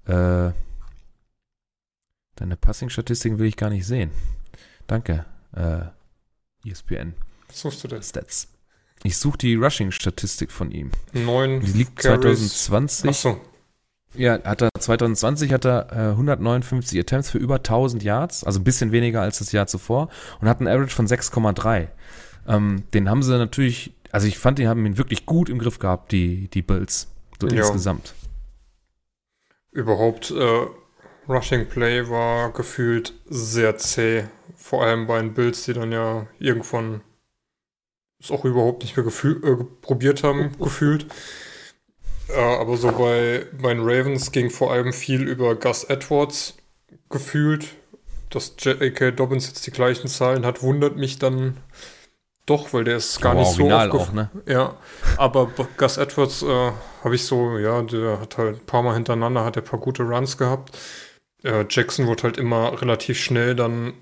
[0.06, 0.52] Äh,
[2.38, 4.10] deine Passing-Statistiken will ich gar nicht sehen.
[4.88, 5.82] Danke, äh,
[6.66, 7.14] ESPN
[7.48, 8.04] Was suchst du denn?
[8.04, 8.48] Stats.
[9.04, 10.92] Ich suche die Rushing-Statistik von ihm.
[11.14, 11.62] Neun.
[11.62, 12.66] Die liegt Carries.
[12.66, 13.10] 2020.
[13.10, 13.42] Achso.
[14.16, 18.64] Ja, hat er 2020 hat er äh, 159 Attempts für über 1000 Yards, also ein
[18.64, 20.10] bisschen weniger als das Jahr zuvor
[20.42, 21.88] und hat einen Average von 6,3.
[22.48, 25.78] Ähm, den haben sie natürlich, also ich fand, die haben ihn wirklich gut im Griff
[25.80, 27.08] gehabt, die, die Bills,
[27.40, 27.60] so Ja.
[27.62, 28.16] insgesamt.
[29.72, 30.66] Überhaupt, äh,
[31.30, 34.26] Rushing Play war gefühlt sehr zäh.
[34.56, 37.02] Vor allem bei den Bills, die dann ja irgendwann
[38.22, 41.06] es auch überhaupt nicht mehr äh, probiert haben, gefühlt.
[42.28, 46.58] Äh, aber so bei, bei den Ravens ging vor allem viel über Gus Edwards
[47.10, 47.68] gefühlt.
[48.30, 49.12] dass J.K.
[49.12, 51.58] Dobbins jetzt die gleichen Zahlen hat, wundert mich dann
[52.46, 54.30] doch, weil der ist gar nicht so auch, ne?
[54.48, 54.76] Ja,
[55.18, 56.72] aber Gus Edwards äh,
[57.04, 59.80] habe ich so, ja, der hat halt ein paar Mal hintereinander, hat er ein paar
[59.80, 60.78] gute Runs gehabt.
[61.43, 63.93] Äh, Jackson wurde halt immer relativ schnell dann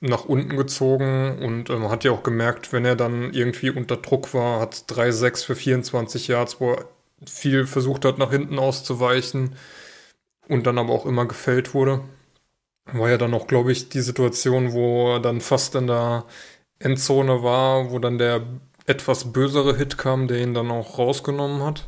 [0.00, 3.96] nach unten gezogen und äh, man hat ja auch gemerkt, wenn er dann irgendwie unter
[3.96, 6.88] Druck war, hat 3-6 für 24 Yards, wo er
[7.26, 9.56] viel versucht hat, nach hinten auszuweichen
[10.48, 12.00] und dann aber auch immer gefällt wurde.
[12.92, 16.24] War ja dann auch, glaube ich, die Situation, wo er dann fast in der
[16.78, 18.42] Endzone war, wo dann der
[18.86, 21.86] etwas bösere Hit kam, der ihn dann auch rausgenommen hat.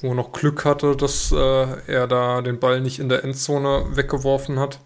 [0.00, 1.36] Wo er noch Glück hatte, dass äh,
[1.86, 4.80] er da den Ball nicht in der Endzone weggeworfen hat.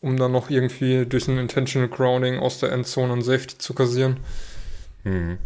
[0.00, 4.20] Um dann noch irgendwie durch ein Intentional Grounding aus der Endzone ein Safety zu kassieren.
[5.02, 5.38] Mhm.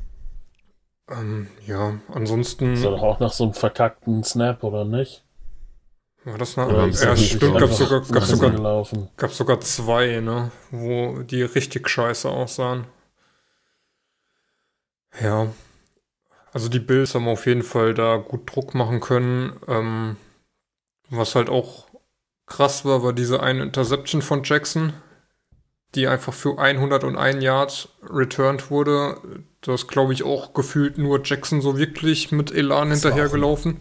[1.08, 5.24] Ähm, ja, ansonsten Ist ja doch auch nach so einem verkackten Snap, oder nicht?
[6.24, 8.86] war das eine, ja, wirklich stimmt, gab sogar, gab sogar?
[9.16, 10.52] Gab sogar zwei, ne?
[10.70, 12.86] Wo die richtig scheiße aussahen.
[15.20, 15.48] Ja.
[16.52, 19.58] Also die Bills haben auf jeden Fall da gut Druck machen können.
[19.66, 20.16] Ähm,
[21.08, 21.86] was halt auch
[22.46, 24.92] krass war, war diese eine Interception von Jackson,
[25.94, 29.16] die einfach für 101 Yards returned wurde.
[29.62, 33.78] Das glaube ich auch gefühlt nur Jackson so wirklich mit Elan Das hinterhergelaufen.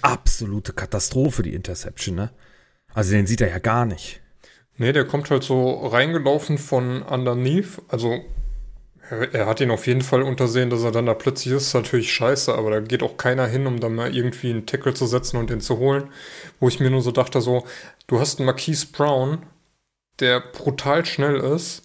[0.00, 2.30] Absolute Katastrophe, die Interception, ne?
[2.94, 4.20] Also den sieht er ja gar nicht.
[4.76, 7.82] Nee, der kommt halt so reingelaufen von underneath.
[7.88, 8.24] Also
[9.10, 11.68] er, hat ihn auf jeden Fall untersehen, dass er dann da plötzlich ist.
[11.68, 14.94] Ist natürlich scheiße, aber da geht auch keiner hin, um dann mal irgendwie einen Tackle
[14.94, 16.10] zu setzen und den zu holen.
[16.60, 17.64] Wo ich mir nur so dachte, so,
[18.06, 19.44] du hast einen Marquise Brown,
[20.20, 21.82] der brutal schnell ist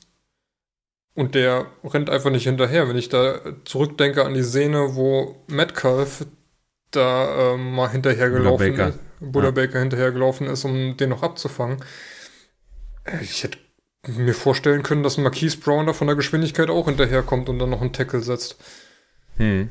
[1.15, 2.87] und der rennt einfach nicht hinterher.
[2.87, 6.25] Wenn ich da zurückdenke an die Szene, wo Metcalf
[6.91, 8.89] da ähm, mal hinterhergelaufen Baker.
[8.89, 9.51] ist, Buddha Ja.
[9.51, 11.83] Baker hinterhergelaufen ist, um den noch abzufangen.
[13.05, 13.57] Äh, Ich hätte
[14.07, 17.69] mir vorstellen können, dass ein Marquise Brown da von der Geschwindigkeit auch hinterherkommt und dann
[17.69, 18.57] noch einen Tackle setzt.
[19.37, 19.69] Hm.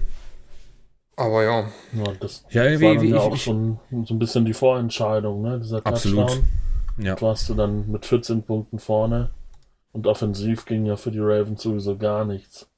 [1.16, 3.80] Aber ja, Ja, das Ja, war irgendwie, dann wie ja ich, auch ich, so ein,
[4.06, 5.60] so ein bisschen die Vorentscheidung, ne?
[5.60, 6.28] Dieser Absolut.
[6.28, 6.48] Touchdown.
[6.96, 7.20] ja.
[7.20, 9.30] warst du dann mit 14 Punkten vorne.
[9.92, 12.68] Und offensiv ging ja für die Ravens sowieso gar nichts.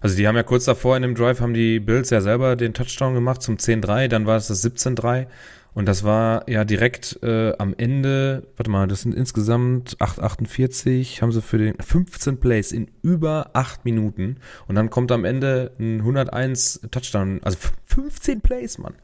[0.00, 2.72] Also die haben ja kurz davor in dem Drive haben die Bills ja selber den
[2.74, 5.26] Touchdown gemacht zum 10-3, dann war es das 17-3
[5.74, 11.32] und das war ja direkt äh, am Ende, warte mal, das sind insgesamt 8,48, haben
[11.32, 16.00] sie für den 15 Plays in über 8 Minuten und dann kommt am Ende ein
[16.00, 18.94] 101 Touchdown, also 15 Plays, Mann.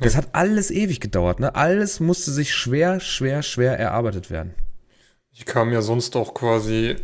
[0.00, 1.54] Das hat alles ewig gedauert, ne?
[1.54, 4.54] Alles musste sich schwer, schwer, schwer erarbeitet werden.
[5.38, 6.96] die kamen ja sonst auch quasi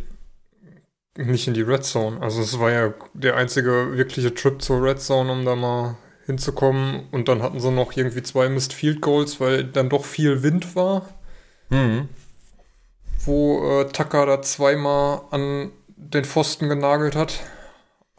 [1.15, 2.21] nicht in die Red Zone.
[2.21, 5.97] Also es war ja der einzige wirkliche Trip zur Red Zone, um da mal
[6.29, 7.07] hinzukommen.
[7.11, 10.75] Und dann hatten sie noch irgendwie zwei Missed Field Goals, weil dann doch viel Wind
[10.75, 11.09] war.
[11.71, 12.09] Mhm.
[13.25, 17.41] wo äh, Tucker da zweimal an den Pfosten genagelt hat.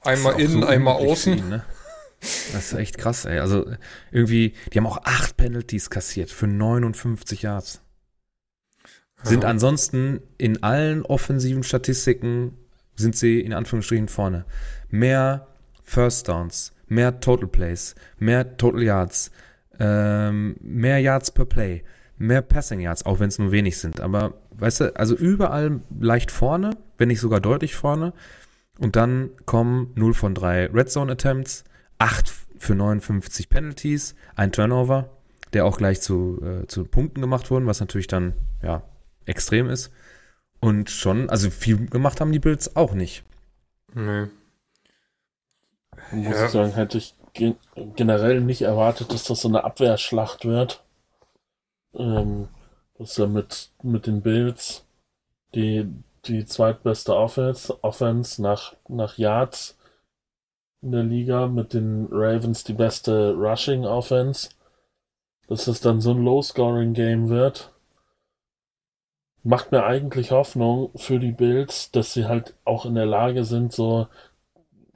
[0.02, 1.36] Einmal innen, so einmal außen.
[1.38, 1.64] ihn, ne?
[2.20, 3.38] Das ist echt krass, ey.
[3.38, 3.66] Also
[4.12, 7.80] irgendwie, die haben auch acht Penalties kassiert für 59 Yards.
[9.22, 9.48] Sind Ja.
[9.50, 12.56] ansonsten in allen offensiven Statistiken
[12.94, 14.44] sind sie in Anführungsstrichen vorne.
[14.90, 15.46] Mehr
[15.82, 19.30] First Downs, mehr Total Plays, mehr Total Yards,
[19.78, 21.82] ähm, mehr Yards per Play,
[22.18, 24.00] mehr Passing Yards, auch wenn es nur wenig sind.
[24.00, 28.12] Aber weißt du, also überall leicht vorne, wenn nicht sogar deutlich vorne.
[28.78, 31.64] Und dann kommen 0 von 3 Red Zone Attempts,
[31.98, 35.10] 8 für 59 Penalties, ein Turnover,
[35.52, 38.82] der auch gleich zu, äh, zu Punkten gemacht wurden, was natürlich dann, ja,
[39.26, 39.92] extrem ist.
[40.60, 43.24] Und schon, also viel gemacht haben die Bills auch nicht.
[43.94, 44.26] Nee.
[46.12, 46.46] Muss Ja.
[46.46, 47.56] ich sagen, hätte ich gen
[47.96, 50.82] generell nicht erwartet, dass das so eine Abwehrschlacht wird.
[51.94, 52.48] Ähm,
[52.98, 54.84] dass er mit, mit den Bills
[55.54, 55.88] die,
[56.26, 59.76] die zweitbeste Offense, Offense nach, nach Yards
[60.82, 64.50] in der Liga, mit den Ravens die beste Rushing Offense.
[65.48, 67.72] Dass es dann so ein Low-Scoring-Game wird.
[69.42, 73.72] Macht mir eigentlich Hoffnung für die Bills, dass sie halt auch in der Lage sind,
[73.72, 74.06] so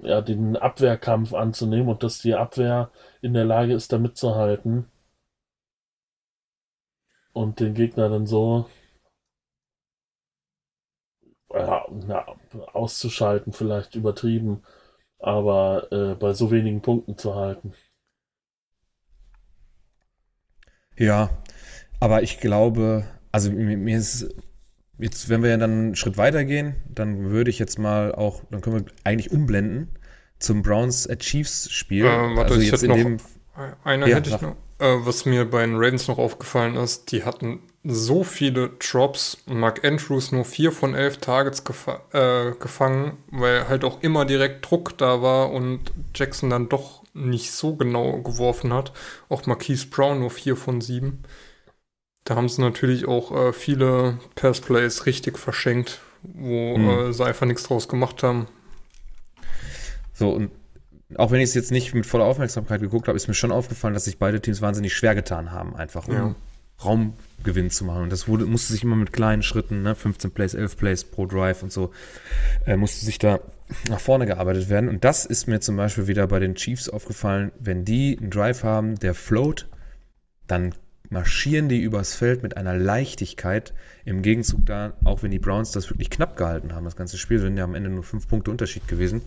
[0.05, 2.91] ja, den Abwehrkampf anzunehmen und dass die Abwehr
[3.23, 4.87] in der Lage ist, da mitzuhalten.
[7.33, 8.67] Und den Gegner dann so
[11.55, 12.27] ja, na,
[12.73, 14.63] auszuschalten, vielleicht übertrieben,
[15.19, 17.75] aber äh, bei so wenigen Punkten zu halten.
[20.97, 21.31] Ja,
[22.01, 24.35] aber ich glaube, also mir, mir ist
[24.99, 28.43] jetzt, wenn wir ja dann einen Schritt weiter gehen, dann würde ich jetzt mal auch,
[28.51, 29.89] dann können wir eigentlich umblenden
[30.39, 32.05] zum Browns Chiefs Spiel.
[32.05, 33.21] Ähm, warte, also ich jetzt hätte in noch-
[33.85, 34.57] Einer Ja, hätte ich noch.
[34.81, 39.39] Äh, was mir bei den Ravens noch aufgefallen ist, die hatten so viele Drops.
[39.47, 44.69] Mark Andrews nur vier von elf Targets gefa äh, gefangen, weil halt auch immer direkt
[44.69, 48.93] Druck da war und Jackson dann doch nicht so genau geworfen hat.
[49.29, 51.23] Auch Marquise Brown nur vier von sieben.
[52.25, 56.89] Da haben sie natürlich auch äh, viele Passplays richtig verschenkt, wo Mhm.
[56.89, 58.47] äh, sie einfach nichts draus gemacht haben.
[60.15, 60.51] So, und
[61.17, 63.95] auch wenn ich es jetzt nicht mit voller Aufmerksamkeit geguckt habe, ist mir schon aufgefallen,
[63.95, 66.35] dass sich beide Teams wahnsinnig schwer getan haben, einfach um Ja.
[66.85, 68.03] Raumgewinn zu machen.
[68.05, 71.27] Und das wurde, musste sich immer mit kleinen Schritten, ne, 15 Plays, 11 Plays pro
[71.27, 71.93] Drive und so,
[72.67, 73.39] äh, musste sich da
[73.89, 74.89] nach vorne gearbeitet werden.
[74.89, 78.65] Und das ist mir zum Beispiel wieder bei den Chiefs aufgefallen, wenn die einen Drive
[78.65, 79.69] haben, der float,
[80.49, 80.75] dann
[81.15, 83.73] marschieren die übers Feld mit einer Leichtigkeit.
[84.05, 87.39] Im Gegenzug da, auch wenn die Browns das wirklich knapp gehalten haben, das ganze Spiel,
[87.39, 89.23] sind ja am Ende nur fünf Punkte Unterschied gewesen,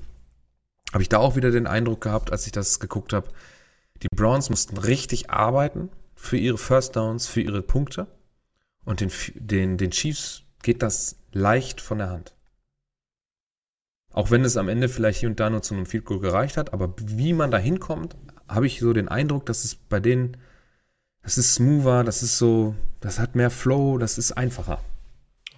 [0.93, 3.29] habe ich da auch wieder den Eindruck gehabt, als ich das geguckt habe,
[4.03, 8.07] die Browns mussten richtig arbeiten für ihre First Downs, für ihre Punkte.
[8.85, 12.35] Und den, den, den Chiefs geht das leicht von der Hand.
[14.13, 16.57] Auch wenn es am Ende vielleicht hier und da nur zu einem Field Goal gereicht
[16.57, 18.15] hat, aber wie man da hinkommt,
[18.47, 20.37] habe ich so den Eindruck, dass es bei denen,
[21.27, 24.79] das ist smoother, das ist so, das hat mehr Flow, das ist einfacher.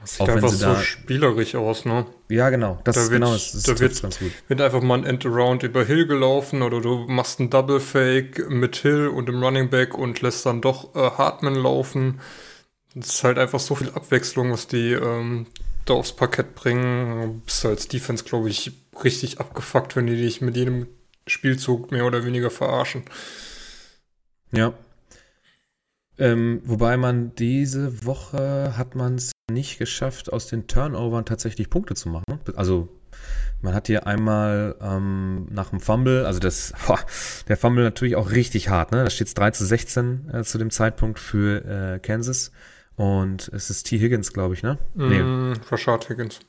[0.01, 2.07] Das sieht Auch einfach so da- spielerisch aus, ne?
[2.27, 4.31] Ja, genau, das Da ist wird- genau, das, das da wird- ganz gut.
[4.47, 8.77] Wird einfach mal ein End-Around über Hill gelaufen oder du machst einen Double Fake mit
[8.77, 12.19] Hill und dem Running Back und lässt dann doch äh, Hartman laufen.
[12.95, 15.45] Das ist halt einfach so viel Abwechslung, was die ähm,
[15.85, 17.21] da aufs Parkett bringen.
[17.21, 18.71] Du bist als Defense, glaube ich,
[19.03, 20.87] richtig abgefuckt, wenn die dich mit jedem
[21.27, 23.03] Spielzug mehr oder weniger verarschen.
[24.51, 24.73] Ja.
[26.19, 31.95] Ähm, wobei man diese Woche hat man es nicht geschafft, aus den Turnovern tatsächlich Punkte
[31.95, 32.39] zu machen.
[32.55, 32.89] Also
[33.61, 36.99] man hat hier einmal ähm, nach dem Fumble, also das, boah,
[37.47, 39.03] der Fumble natürlich auch richtig hart, ne?
[39.03, 42.51] Da steht es 3 zu 16 äh, zu dem Zeitpunkt für äh, Kansas.
[42.95, 43.97] Und es ist T.
[43.97, 44.77] Higgins, glaube ich, ne?
[44.93, 46.39] Mm, Rashad Higgins.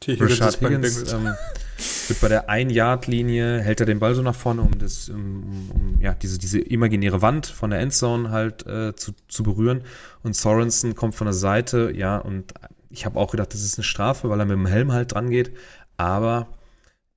[0.00, 0.12] T.
[0.12, 1.34] Higgins Rashad Higgins ähm,
[1.76, 6.00] wird bei der Ein-Yard-Linie, hält er den Ball so nach vorne, um das, um, um,
[6.00, 9.82] ja, diese, diese imaginäre Wand von der Endzone halt äh, zu, zu berühren.
[10.22, 12.54] Und Sorensen kommt von der Seite, ja, und
[12.90, 15.30] ich habe auch gedacht, das ist eine Strafe, weil er mit dem Helm halt dran
[15.30, 15.52] geht.
[15.96, 16.48] Aber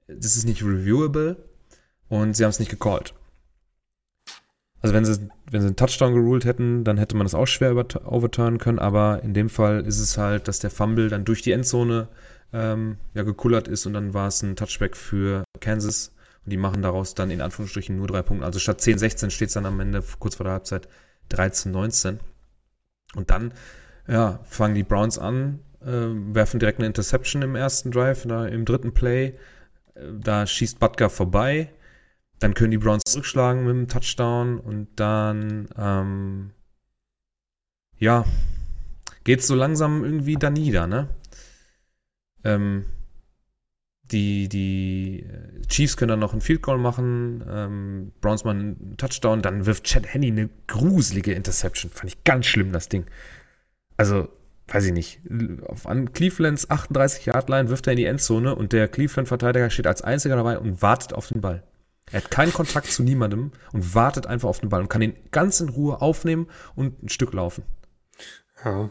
[0.08, 1.38] das ist nicht reviewable
[2.08, 3.14] und sie haben es nicht gecallt.
[4.82, 7.76] Also wenn sie, wenn sie einen Touchdown geruled hätten, dann hätte man das auch schwer
[7.76, 11.52] overturnen können, aber in dem Fall ist es halt, dass der Fumble dann durch die
[11.52, 12.08] Endzone
[12.54, 16.14] ähm, ja, gekullert ist und dann war es ein Touchback für Kansas
[16.46, 18.46] und die machen daraus dann in Anführungsstrichen nur drei Punkte.
[18.46, 20.88] Also statt 10-16 steht es dann am Ende kurz vor der Halbzeit
[21.32, 22.20] 13-19.
[23.16, 23.54] Und dann
[24.08, 28.66] ja, fangen die Browns an, äh, werfen direkt eine Interception im ersten Drive, da im
[28.66, 29.36] dritten Play.
[29.96, 31.72] Äh, Da schießt Butker vorbei.
[32.40, 36.52] Dann können die Browns zurückschlagen mit einem Touchdown und dann, ähm,
[37.98, 38.26] ja,
[39.26, 41.10] geht so langsam irgendwie da nieder, ne?
[42.44, 42.86] Ähm,
[44.12, 48.98] die, die äh, Chiefs können dann noch einen Field Goal machen, ähm, Browns mal einen
[48.98, 51.92] Touchdown, dann wirft Chad Henney eine gruselige Interception.
[51.92, 53.06] Fand ich ganz schlimm, das Ding.
[53.98, 54.30] Also,
[54.68, 55.20] weiß ich nicht.
[55.68, 60.36] Auf, an Clevelands 38-Yard-Line wirft er in die Endzone und der Cleveland-Verteidiger steht als einziger
[60.36, 61.64] dabei und wartet auf den Ball.
[62.12, 65.16] Er hat keinen Kontakt zu niemandem und wartet einfach auf den Ball und kann ihn
[65.32, 67.64] ganz in Ruhe aufnehmen und ein Stück laufen.
[68.66, 68.90] Ja.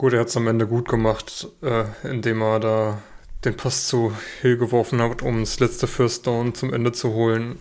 [0.00, 3.02] Gut, er hat es am Ende gut gemacht, äh, indem er da
[3.44, 7.58] den Pass zu Hill geworfen hat, um das letzte First Down zum Ende zu holen.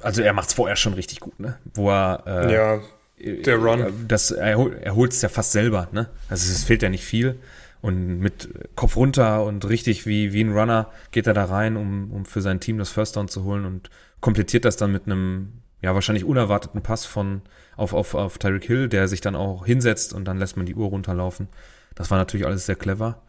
[0.00, 1.58] Also er macht es vorher schon richtig gut, ne?
[1.74, 2.80] Wo er äh, ja,
[3.18, 3.80] der Run.
[3.80, 6.08] äh, Das, er, er holt es ja fast selber, ne?
[6.28, 7.40] Also es fehlt ja nicht viel.
[7.82, 12.12] Und mit Kopf runter und richtig wie, wie ein Runner geht er da rein, um,
[12.12, 15.54] um für sein Team das First Down zu holen und komplettiert das dann mit einem,
[15.82, 17.42] ja, wahrscheinlich unerwarteten Pass von
[17.76, 20.76] auf, auf, auf Tyreek Hill, der sich dann auch hinsetzt und dann lässt man die
[20.76, 21.48] Uhr runterlaufen.
[21.94, 23.22] Das war natürlich alles sehr clever.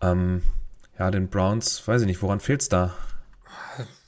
[0.00, 0.42] Ähm,
[0.98, 2.94] ja, den Browns, weiß ich nicht, woran fehlt's da?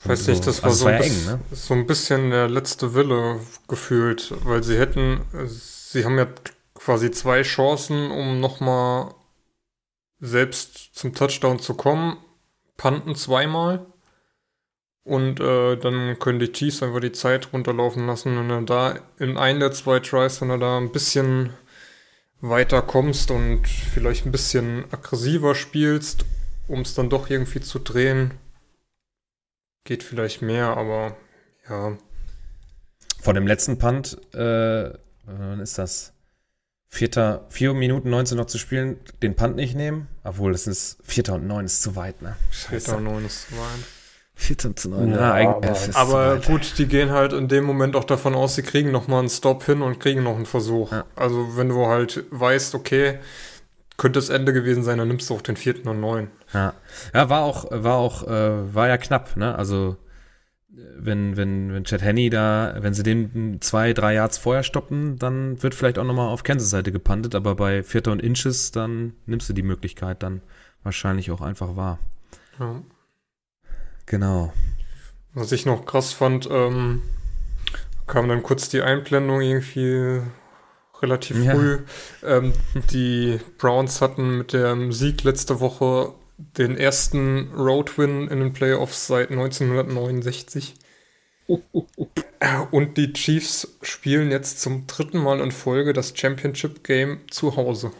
[0.03, 1.39] Weiß so- nicht, das war also es so, war ein ja eng, bisschen, ne?
[1.51, 6.27] so ein bisschen der letzte Wille gefühlt, weil sie hätten, sie haben ja
[6.73, 9.13] quasi zwei Chancen, um nochmal
[10.19, 12.17] selbst zum Touchdown zu kommen,
[12.77, 13.85] panten zweimal
[15.03, 18.35] und äh, dann können die Chiefs einfach die Zeit runterlaufen lassen.
[18.37, 21.51] Wenn du da in einen der zwei Tries, wenn du da ein bisschen
[22.41, 26.25] weiter kommst und vielleicht ein bisschen aggressiver spielst,
[26.67, 28.31] um es dann doch irgendwie zu drehen,
[29.83, 31.17] geht vielleicht mehr, aber
[31.69, 31.97] ja,
[33.21, 34.93] Vor dem letzten Punt, äh,
[35.25, 36.13] wann ist das?
[36.87, 40.07] Vierter, vier Minuten 19 noch zu spielen, den Punt nicht nehmen.
[40.23, 42.35] Obwohl, das ist Vierter und neun ist zu weit, ne?
[42.49, 43.98] Vierter und neun ist zu weit.
[44.39, 45.11] 14 zu 9.
[45.11, 46.45] Ja, Ja, eigentlich aber- Aber weit.
[46.45, 49.63] gut, die gehen halt in dem Moment auch davon aus, sie kriegen nochmal einen Stop
[49.65, 50.91] hin und kriegen noch einen Versuch.
[50.91, 51.03] Ja.
[51.15, 53.19] Also wenn du halt weißt, okay,
[53.97, 56.29] könnte das Ende gewesen sein, dann nimmst du auch den vierten und neun.
[56.53, 56.73] Ja,
[57.13, 59.53] ja war auch, war auch, äh, war ja knapp, ne?
[59.55, 59.97] Also
[60.97, 65.61] wenn, wenn, wenn Chad Henney da, wenn sie den zwei, drei Yards vorher stoppen, dann
[65.61, 69.49] wird vielleicht auch nochmal auf Kansas Seite gepantet, aber bei Vierter und Inches, dann nimmst
[69.49, 70.41] du die Möglichkeit dann
[70.83, 71.99] wahrscheinlich auch einfach wahr.
[72.59, 72.81] Ja.
[74.09, 74.51] Genau.
[75.33, 77.03] Was ich noch krass fand, ähm,
[78.07, 80.21] kam dann kurz die Einblendung irgendwie
[81.01, 81.53] relativ Ja.
[81.53, 81.79] früh.
[82.23, 82.53] Ähm,
[82.91, 89.29] die Browns hatten mit dem Sieg letzte Woche den ersten Road-Win in den Playoffs seit
[89.29, 90.73] 1969.
[92.71, 97.91] Und die Chiefs spielen jetzt zum dritten Mal in Folge das Championship Game zu Hause.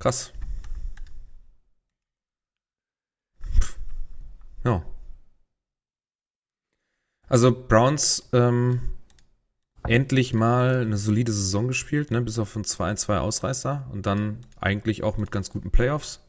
[0.00, 0.32] Krass.
[4.64, 4.84] Ja.
[7.28, 8.80] Also Browns ähm,
[9.84, 15.02] endlich mal eine solide Saison gespielt, ne, bis auf ein 2-2 Ausreißer und dann eigentlich
[15.02, 16.20] auch mit ganz guten Playoffs.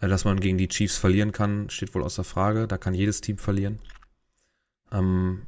[0.00, 2.66] Äh, dass man gegen die Chiefs verlieren kann, steht wohl außer Frage.
[2.66, 3.78] Da kann jedes Team verlieren.
[4.92, 5.46] Ähm,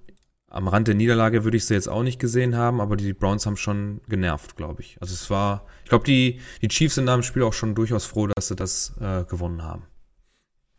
[0.49, 3.47] am Rand der Niederlage würde ich sie jetzt auch nicht gesehen haben, aber die Browns
[3.47, 4.97] haben schon genervt, glaube ich.
[5.01, 8.07] Also es war, ich glaube, die, die Chiefs sind nach dem Spiel auch schon durchaus
[8.07, 9.85] froh, dass sie das äh, gewonnen haben.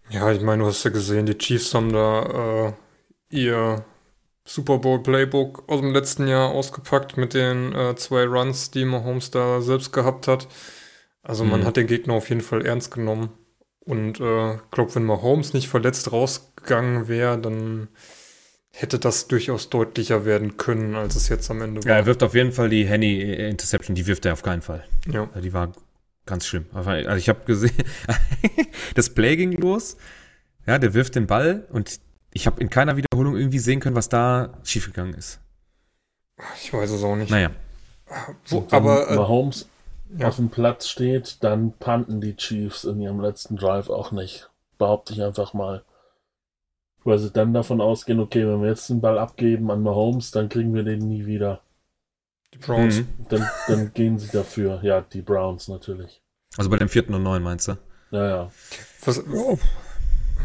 [0.09, 2.73] Ja, ich meine, du hast ja gesehen, die Chiefs haben da äh,
[3.35, 3.83] ihr
[4.45, 9.31] Super Bowl Playbook aus dem letzten Jahr ausgepackt mit den äh, zwei Runs, die Mahomes
[9.31, 10.47] da selbst gehabt hat.
[11.23, 11.65] Also man Mhm.
[11.65, 13.29] hat den Gegner auf jeden Fall ernst genommen.
[13.81, 17.89] Und äh, ich glaube, wenn Mahomes nicht verletzt rausgegangen wäre, dann
[18.71, 21.95] hätte das durchaus deutlicher werden können, als es jetzt am Ende Ja, war.
[21.97, 24.85] er wirft auf jeden Fall die Henny-Interception, die wirft er auf keinen Fall.
[25.11, 25.27] Ja.
[25.33, 25.71] Ja, Die war
[26.27, 26.65] ganz schlimm.
[26.73, 27.73] Also ich habe gesehen,
[28.95, 29.97] das Play ging los.
[30.65, 31.99] Ja, der wirft den Ball und
[32.33, 35.39] ich habe in keiner Wiederholung irgendwie sehen können, was da schiefgegangen ist.
[36.61, 37.31] Ich weiß es auch nicht.
[37.31, 37.51] Naja,
[38.47, 39.67] Wo, aber äh, Mahomes
[40.17, 40.27] ja.
[40.27, 44.49] auf dem Platz steht, dann panten die Chiefs in ihrem letzten Drive auch nicht.
[44.77, 45.83] Behaupte ich einfach mal.
[47.03, 50.49] Weil sie dann davon ausgehen, okay, wenn wir jetzt den Ball abgeben an Mahomes, dann
[50.49, 51.61] kriegen wir den nie wieder.
[52.59, 52.97] Die Browns.
[52.97, 53.07] Mhm.
[53.29, 54.79] Dann, dann gehen sie dafür.
[54.83, 56.21] Ja, die Browns natürlich.
[56.57, 57.77] also bei dem vierten und neun meinst du?
[58.11, 58.51] Ja, ja.
[59.05, 59.21] Was,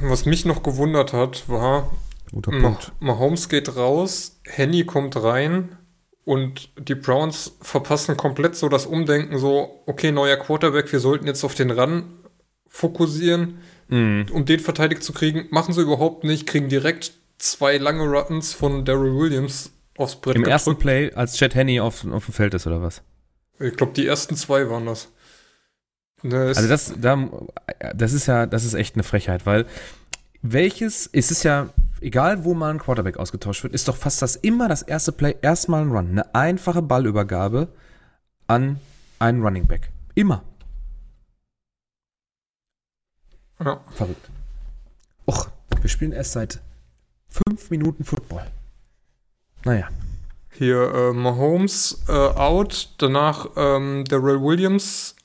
[0.01, 1.91] was mich noch gewundert hat, war,
[2.33, 2.93] Guter Punkt.
[3.01, 5.77] Mahomes geht raus, Henny kommt rein
[6.25, 11.45] und die Browns verpassen komplett so das Umdenken, so, okay, neuer Quarterback, wir sollten jetzt
[11.45, 12.05] auf den Run
[12.69, 13.59] fokussieren,
[13.89, 14.27] Mhm.
[14.33, 15.47] um den verteidigt zu kriegen.
[15.51, 19.71] Machen sie überhaupt nicht, kriegen direkt zwei lange Runs von Daryl Williams
[20.03, 20.83] aufs Brett Im ersten gedrückt.
[20.83, 23.03] Play, als Chad Henney auf, auf dem Feld ist, oder was?
[23.59, 25.09] Ich glaube, die ersten zwei waren das.
[26.23, 27.29] Ne, es- Also das, da,
[27.95, 29.67] das ist ja, das ist echt eine Frechheit, weil
[30.43, 31.69] welches, es ist ja,
[32.01, 35.37] egal wo mal ein Quarterback ausgetauscht wird, ist doch fast das immer das erste Play,
[35.43, 36.09] erstmal ein Run.
[36.11, 37.69] Eine einfache Ballübergabe
[38.49, 38.81] an
[39.21, 39.91] einen Running Back.
[40.15, 40.43] Immer.
[43.65, 43.81] ja.
[43.95, 44.29] Verrückt.
[45.29, 45.49] Och,
[45.81, 46.61] wir spielen erst seit
[47.29, 48.45] fünf Minuten Football.
[49.65, 49.89] Naja.
[50.51, 55.17] Hier äh, Mahomes äh, out, danach ähm, Darrell Williams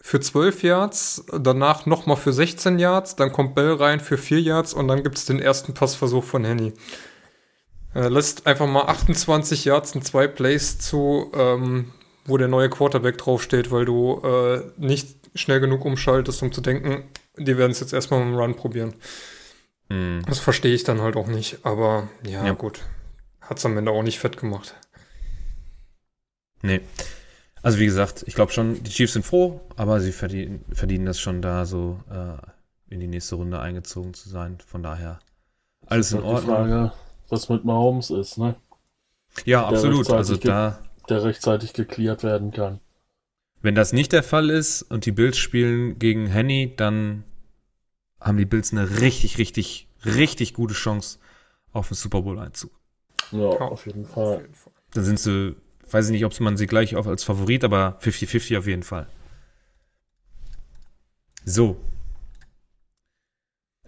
[0.00, 4.74] für 12 Yards, danach nochmal für 16 Yards, dann kommt Bell rein für 4 Yards
[4.74, 6.74] und dann gibt es den ersten Passversuch von Henny.
[7.94, 11.92] Er lässt einfach mal 28 Yards in zwei Plays zu, ähm,
[12.26, 17.04] wo der neue Quarterback draufsteht, weil du äh, nicht schnell genug umschaltest, um zu denken,
[17.38, 18.94] die werden es jetzt erstmal mit dem Run probieren.
[19.90, 20.22] Hm.
[20.26, 22.52] Das verstehe ich dann halt auch nicht, aber ja, Ja.
[22.52, 22.80] gut.
[23.48, 24.74] Hat es am Ende auch nicht fett gemacht.
[26.62, 26.80] Nee.
[27.62, 31.20] Also wie gesagt, ich glaube schon, die Chiefs sind froh, aber sie verdienen, verdienen das
[31.20, 32.36] schon da so äh,
[32.94, 34.58] in die nächste Runde eingezogen zu sein.
[34.66, 35.20] Von daher
[35.86, 36.44] alles in Ist halt die Ordnung.
[36.44, 36.92] Frage,
[37.28, 38.56] was mit Mahomes ist, ne?
[39.44, 40.10] Ja, der absolut.
[40.10, 42.80] Also da, Der rechtzeitig geklärt werden kann.
[43.62, 47.24] wenn das nicht der Fall ist und die Bills spielen gegen Henny, dann
[48.20, 51.18] haben die Bills eine richtig, richtig, richtig gute Chance
[51.72, 52.70] auf den Super Bowl Einzug.
[53.32, 53.58] Ja, Ja.
[53.60, 54.40] auf jeden Auf Fall.
[54.40, 54.72] jeden Fall.
[54.92, 55.56] Dann sind sie,
[55.90, 59.06] weiß ich nicht, ob man sie gleich auf als Favorit, aber 50-50 auf jeden Fall.
[61.44, 61.76] So.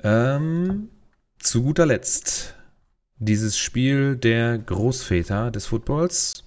[0.03, 0.91] Ähm,
[1.39, 2.55] zu guter Letzt
[3.18, 6.45] dieses Spiel der Großväter des Footballs.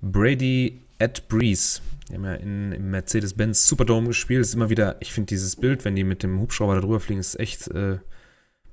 [0.00, 1.80] Brady at Breeze.
[2.08, 4.40] Die haben ja in, im Mercedes-Benz Superdome gespielt.
[4.40, 7.00] Das ist immer wieder, ich finde dieses Bild, wenn die mit dem Hubschrauber da drüber
[7.00, 7.98] fliegen, ist echt äh,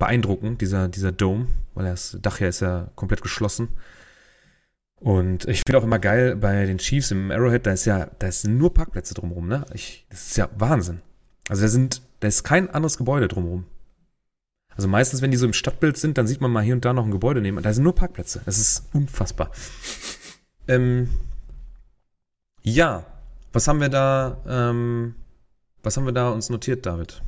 [0.02, 3.70] beeindruckend, dieser, dieser Dome, weil das Dach ja ist ja komplett geschlossen.
[4.96, 8.32] Und ich finde auch immer geil bei den Chiefs im Arrowhead, da ist ja, da
[8.32, 9.64] sind nur Parkplätze drumherum, ne?
[9.74, 11.02] Ich, das ist ja Wahnsinn.
[11.50, 13.66] Also da sind Da ist kein anderes Gebäude drumherum.
[14.76, 16.94] Also meistens, wenn die so im Stadtbild sind, dann sieht man mal hier und da
[16.94, 17.62] noch ein Gebäude nehmen.
[17.62, 18.42] Da sind nur Parkplätze.
[18.46, 19.52] Das ist unfassbar.
[20.68, 21.10] ähm,
[22.64, 23.06] ja,
[23.54, 25.16] was haben wir da, ähm,
[25.84, 27.22] was haben wir da uns notiert, David?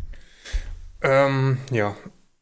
[1.02, 1.96] Ähm, ja.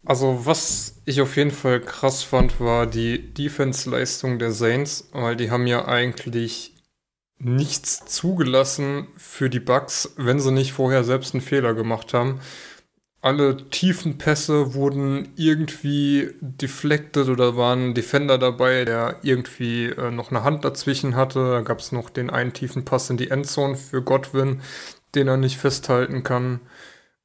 [0.04, 5.52] Also, was ich auf jeden Fall krass fand, war die Defense-Leistung der Saints, weil die
[5.52, 6.74] haben ja eigentlich
[7.38, 12.40] nichts zugelassen für die Bugs, wenn sie nicht vorher selbst einen Fehler gemacht haben.
[13.24, 20.44] Alle tiefen Pässe wurden irgendwie deflected oder waren Defender dabei, der irgendwie äh, noch eine
[20.44, 21.52] Hand dazwischen hatte.
[21.52, 24.62] Da gab es noch den einen tiefen Pass in die Endzone für Godwin,
[25.14, 26.62] den er nicht festhalten kann.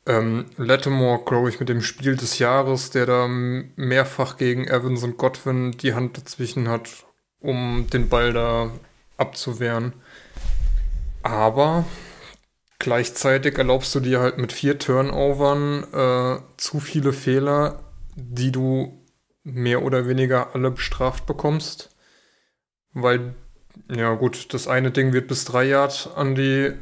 [0.06, 5.18] Ähm, Lattimore, glaube ich, mit dem Spiel des Jahres, der da mehrfach gegen Evans und
[5.18, 7.06] Godwin die Hand dazwischen hat,
[7.40, 8.70] um den Ball da
[9.16, 9.94] abzuwehren.
[11.22, 11.84] Aber
[12.78, 17.82] gleichzeitig erlaubst du dir halt mit vier Turnovern äh, zu viele Fehler,
[18.14, 19.04] die du
[19.42, 21.90] mehr oder weniger alle bestraft bekommst.
[22.92, 23.34] Weil,
[23.88, 26.74] ja gut, das eine Ding wird bis drei Yard an die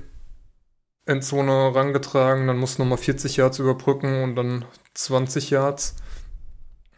[1.07, 5.97] Endzone rangetragen, dann musst du nochmal 40 Yards überbrücken und dann 20 Yards.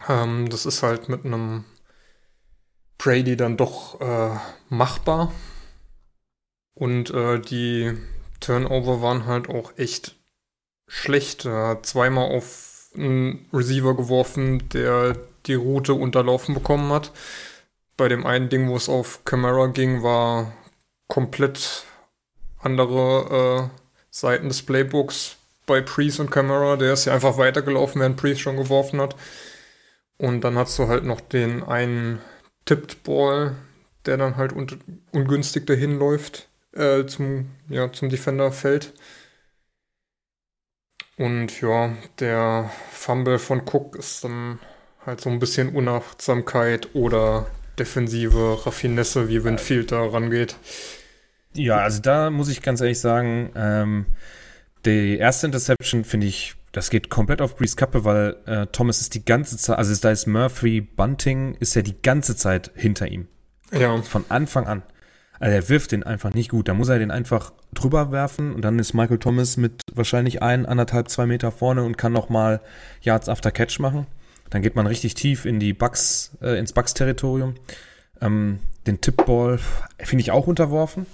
[0.09, 1.65] Ähm, das ist halt mit einem
[2.99, 4.37] Brady dann doch äh,
[4.69, 5.33] machbar.
[6.75, 7.97] Und äh, die
[8.41, 10.17] Turnover waren halt auch echt
[10.87, 11.45] schlecht.
[11.47, 17.13] Er hat zweimal auf einen Receiver geworfen, der die Route unterlaufen bekommen hat.
[17.97, 20.53] Bei dem einen Ding, wo es auf Camera ging, war
[21.09, 21.85] komplett
[22.59, 23.86] andere äh,
[24.17, 25.37] Seiten des Playbooks
[25.67, 26.77] bei Priest und Camera.
[26.77, 29.15] Der ist ja einfach weitergelaufen, während Priest schon geworfen hat.
[30.17, 32.21] Und dann hast du halt noch den einen
[32.65, 33.57] Tipped Ball,
[34.07, 34.67] der dann halt un
[35.13, 38.95] ungünstig dahin läuft, äh, zum, ja, zum Defender fällt.
[41.19, 44.59] Und ja, der Fumble von Cook ist dann
[45.05, 47.47] halt so ein bisschen Unachtsamkeit oder
[47.79, 50.57] defensive Raffinesse, wie Winfield da rangeht.
[51.57, 54.07] Ja, also da muss ich ganz ehrlich sagen, ähm,
[54.85, 59.15] die erste Interception finde ich, das geht komplett auf Breeze Kappe, weil äh, Thomas ist
[59.15, 63.27] die ganze Zeit, also da ist Murphy Bunting, ist ja die ganze Zeit hinter ihm.
[63.73, 64.01] Ja.
[64.03, 64.83] Von Anfang an.
[65.39, 66.69] Also er wirft den einfach nicht gut.
[66.69, 70.67] Da muss er den einfach drüber werfen und dann ist Michael Thomas mit wahrscheinlich ein,
[70.67, 72.61] anderthalb, zwei Meter vorne und kann nochmal
[73.03, 74.07] Yards after Catch machen.
[74.51, 77.55] Dann geht man richtig tief in die Bucks, äh, ins Bucks-Territorium.
[78.21, 79.59] Ähm, den Tippball
[79.99, 81.07] finde ich auch unterworfen.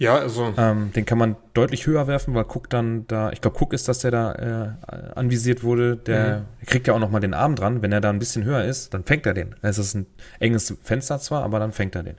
[0.00, 0.54] Ja, also.
[0.56, 3.86] Ähm, den kann man deutlich höher werfen, weil Cook dann da, ich glaube, Cook ist
[3.86, 5.98] das, der da äh, anvisiert wurde.
[5.98, 6.66] Der mhm.
[6.66, 7.82] kriegt ja auch noch mal den Arm dran.
[7.82, 9.54] Wenn er da ein bisschen höher ist, dann fängt er den.
[9.60, 10.06] Es ist ein
[10.38, 12.16] enges Fenster zwar, aber dann fängt er den.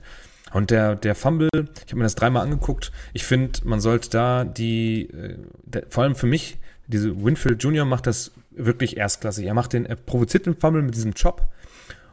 [0.52, 2.92] Und der, der Fumble, ich habe mir das dreimal angeguckt.
[3.14, 7.84] Ich finde, man sollte da die, äh, der, vor allem für mich, diese Winfield Junior
[7.84, 9.44] macht das wirklich erstklassig.
[9.44, 11.48] Er macht den, er provoziert den Fumble mit diesem Chop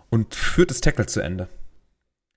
[0.10, 1.48] und führt das Tackle zu Ende.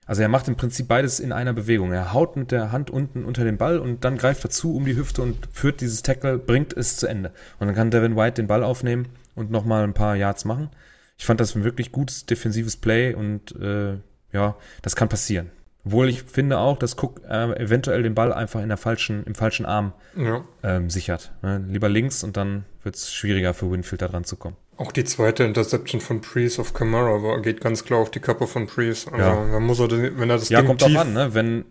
[0.07, 1.93] Also er macht im Prinzip beides in einer Bewegung.
[1.93, 4.85] Er haut mit der Hand unten unter den Ball und dann greift er zu um
[4.85, 7.31] die Hüfte und führt dieses Tackle, bringt es zu Ende.
[7.61, 10.71] Und dann kann Devin White den Ball aufnehmen und nochmal ein paar Yards machen.
[11.19, 13.99] Ich fand das ein wirklich gutes defensives Play und äh,
[14.33, 15.51] ja, das kann passieren.
[15.85, 19.35] Obwohl ich finde auch, dass Cook äh, eventuell den Ball einfach in der falschen, im
[19.35, 20.45] falschen Arm ja.
[20.63, 21.33] ähm, sichert.
[21.43, 21.65] Ne?
[21.69, 24.57] Lieber links und dann wird es schwieriger für Winfield da dran zu kommen.
[24.77, 28.47] Auch die zweite Interception von Priest auf Camara war, geht ganz klar auf die Kappe
[28.47, 29.13] von Priest.
[29.13, 29.51] Also, Ja.
[29.53, 31.35] da muss er, wenn er das Ja, Ding kommt tief, drauf an, ne?
[31.35, 31.65] Wenn,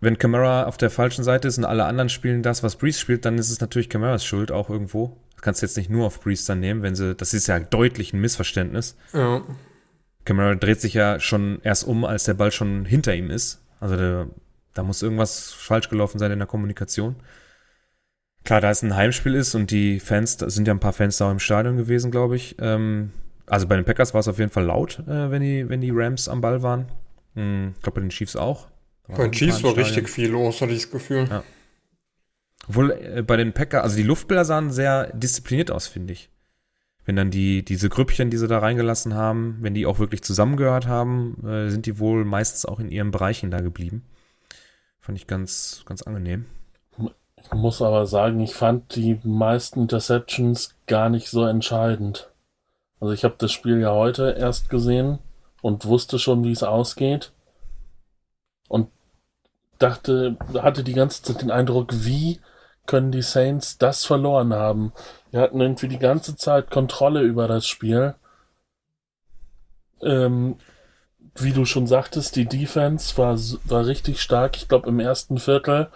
[0.00, 3.24] wenn Camara auf der falschen Seite ist und alle anderen spielen das, was Breeze spielt,
[3.24, 5.16] dann ist es natürlich Camaras Schuld auch irgendwo.
[5.34, 7.58] Das kannst du jetzt nicht nur auf Breeze dann nehmen, wenn sie, das ist ja
[7.58, 8.96] deutlich ein Missverständnis.
[9.12, 9.42] Ja.
[10.24, 13.60] Camara dreht sich ja schon erst um, als der Ball schon hinter ihm ist.
[13.80, 14.26] Also der,
[14.74, 17.16] da muss irgendwas falsch gelaufen sein in der Kommunikation.
[18.46, 21.16] Klar, da es ein Heimspiel ist und die Fans, da sind ja ein paar Fans
[21.16, 22.54] da auch im Stadion gewesen, glaube ich.
[22.60, 23.10] Ähm,
[23.44, 25.90] also bei den Packers war es auf jeden Fall laut, äh, wenn, die, wenn die
[25.92, 26.86] Rams am Ball waren.
[27.34, 28.68] Hm, Ich glaube bei den Chiefs auch.
[29.08, 31.26] Bei den Chiefs war richtig viel los, hatte ich das Gefühl.
[31.28, 31.42] Ja.
[32.68, 36.30] Obwohl äh, bei den Packers, also die Luftbilder sahen sehr diszipliniert aus, finde ich.
[37.04, 40.86] Wenn dann die, diese Grüppchen, die sie da reingelassen haben, wenn die auch wirklich zusammengehört
[40.86, 44.04] haben, äh, sind die wohl meistens auch in ihren Bereichen da geblieben.
[45.00, 46.44] Fand ich ganz, ganz angenehm.
[47.52, 52.30] Muss aber sagen, ich fand die meisten Interceptions gar nicht so entscheidend.
[53.00, 55.18] Also ich habe das Spiel ja heute erst gesehen
[55.62, 57.32] und wusste schon, wie es ausgeht.
[58.68, 58.88] Und
[59.78, 62.40] dachte, hatte die ganze Zeit den Eindruck, wie
[62.86, 64.92] können die Saints das verloren haben?
[65.30, 68.14] Wir hatten irgendwie die ganze Zeit Kontrolle über das Spiel.
[70.02, 70.56] Ähm,
[71.34, 74.56] wie du schon sagtest, die Defense war, war richtig stark.
[74.56, 75.90] Ich glaube, im ersten Viertel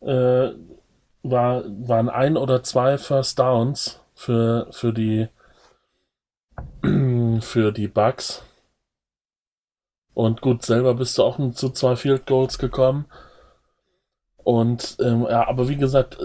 [0.00, 0.50] äh,
[1.30, 5.28] war, waren ein oder zwei First Downs für, für die
[7.40, 8.42] für die Bugs.
[10.14, 13.06] Und gut, selber bist du auch zu zwei Field Goals gekommen.
[14.38, 16.18] Und ähm, ja, aber wie gesagt,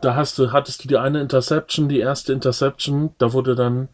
[0.00, 3.88] da hast du, hattest du die eine Interception, die erste Interception, da wurde dann,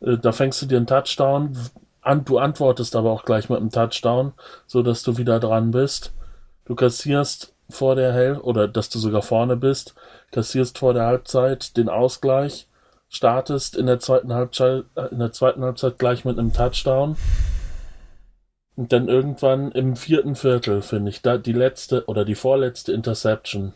[0.00, 1.56] äh, da fängst du dir einen Touchdown
[2.02, 4.34] an, du antwortest aber auch gleich mit einem Touchdown,
[4.66, 6.12] so dass du wieder dran bist.
[6.66, 9.94] Du kassierst vor der Hälfte, oder dass du sogar vorne bist,
[10.30, 12.68] kassierst vor der Halbzeit den Ausgleich,
[13.08, 17.16] startest in der zweiten Halbzeit, äh, in der zweiten Halbzeit gleich mit einem Touchdown.
[18.76, 23.72] Und dann irgendwann im vierten Viertel, finde ich, da die letzte oder die vorletzte Interception.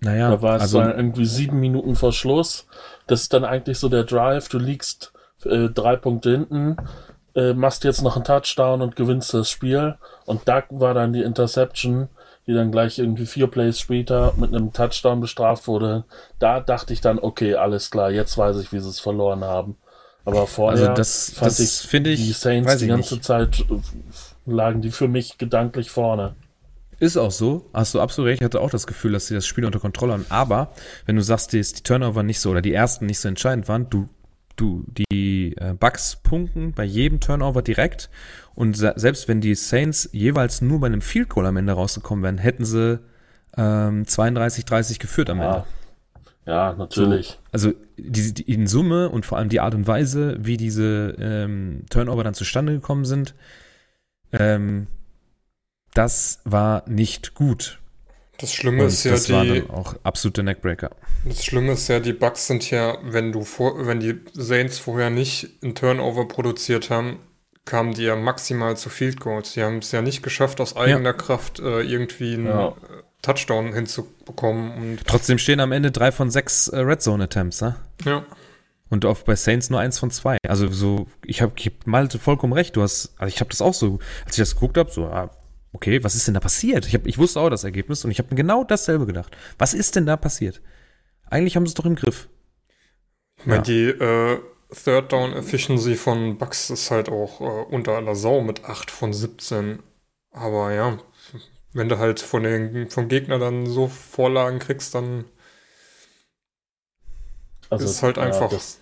[0.00, 2.66] Naja, da war es also, irgendwie sieben Minuten vor Schluss.
[3.06, 4.50] Das ist dann eigentlich so der Drive.
[4.50, 5.12] Du liegst
[5.44, 6.76] äh, drei Punkte hinten,
[7.36, 9.96] äh, machst jetzt noch einen Touchdown und gewinnst das Spiel.
[10.24, 12.08] Und da war dann die Interception,
[12.46, 16.04] die dann gleich irgendwie vier Plays später mit einem Touchdown bestraft wurde.
[16.38, 19.76] Da dachte ich dann, okay, alles klar, jetzt weiß ich, wie sie es verloren haben.
[20.24, 23.24] Aber vorher also das, fand das ich, finde ich, die Saints die ganze nicht.
[23.24, 26.34] Zeit äh, lagen die für mich gedanklich vorne.
[26.98, 28.40] Ist auch so, hast du absolut recht.
[28.40, 30.26] Ich hatte auch das Gefühl, dass sie das Spiel unter Kontrolle haben.
[30.30, 30.72] Aber
[31.04, 33.90] wenn du sagst, dass die Turnover nicht so oder die ersten nicht so entscheidend waren,
[33.90, 34.08] du
[34.56, 38.10] du die äh, Bucks punkten bei jedem Turnover direkt
[38.54, 42.38] und selbst wenn die Saints jeweils nur bei einem Field Goal am Ende rausgekommen wären,
[42.38, 43.00] hätten sie
[43.56, 45.64] ähm, 32-30 geführt am Ende.
[46.46, 47.28] Ja, natürlich.
[47.28, 51.16] So, also die, die, in Summe und vor allem die Art und Weise, wie diese
[51.18, 53.34] ähm, Turnover dann zustande gekommen sind,
[54.32, 54.86] ähm,
[55.92, 57.80] das war nicht gut.
[58.38, 59.32] Das Schlimme Und ist ja das die.
[59.32, 60.90] war dann auch absolute Neckbreaker.
[61.24, 65.10] Das Schlimme ist ja, die Bugs sind ja, wenn du vor, wenn die Saints vorher
[65.10, 67.18] nicht einen Turnover produziert haben,
[67.64, 69.54] kamen die ja maximal zu Field Goals.
[69.54, 72.68] Die haben es ja nicht geschafft, aus eigener Kraft äh, irgendwie einen Ja.
[72.68, 72.72] äh,
[73.22, 74.72] Touchdown hinzubekommen.
[74.76, 77.74] Und Trotzdem stehen am Ende drei von sechs äh, Red Zone Attempts, ne?
[78.04, 78.24] ja,
[78.88, 80.36] Und auf bei Saints nur eins von zwei.
[80.46, 82.76] Also so, ich habe hab Malte vollkommen recht.
[82.76, 85.30] Du hast, also ich habe das auch so, als ich das geguckt habe, so, ah,
[85.72, 86.86] okay, was ist denn da passiert?
[86.86, 89.36] Ich, hab, ich wusste auch das Ergebnis und ich habe mir genau dasselbe gedacht.
[89.58, 90.60] Was ist denn da passiert?
[91.30, 92.28] Eigentlich haben sie es doch im Griff.
[93.38, 93.62] ich meine, Ja.
[93.62, 94.40] die äh,
[94.72, 97.44] Third Down Efficiency von Bucks ist halt auch äh,
[97.74, 99.82] unter aller Sau mit 8 von 17.
[100.30, 100.98] Aber ja,
[101.72, 105.24] wenn du halt von den, vom Gegner dann so Vorlagen kriegst, dann
[107.70, 108.50] Also, ist halt ja, einfach.
[108.50, 108.80] das,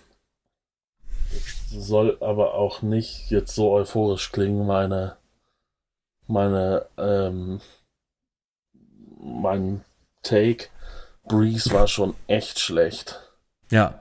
[1.71, 5.17] das soll aber auch nicht jetzt so euphorisch klingen, meine,
[6.27, 7.61] meine, ähm,
[9.19, 9.83] mein
[10.23, 10.67] Take.
[11.27, 13.19] Breeze war schon echt schlecht.
[13.71, 13.99] Ja,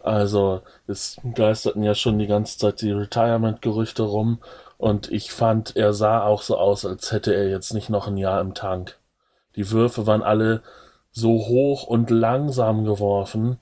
[0.00, 4.38] Also, es geisterten ja schon die ganze Zeit die Retirement-Gerüchte rum
[4.78, 8.16] und ich fand, er sah auch so aus, als hätte er jetzt nicht noch ein
[8.16, 8.98] Jahr im Tank.
[9.54, 10.62] Die Würfe waren alle
[11.12, 13.58] so hoch und langsam geworfen.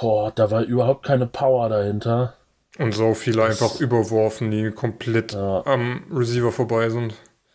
[0.00, 2.34] Boah, da war überhaupt keine Power dahinter.
[2.78, 5.62] Und so viele Das- einfach überworfen, die komplett Ja.
[5.66, 7.14] am Receiver vorbei sind.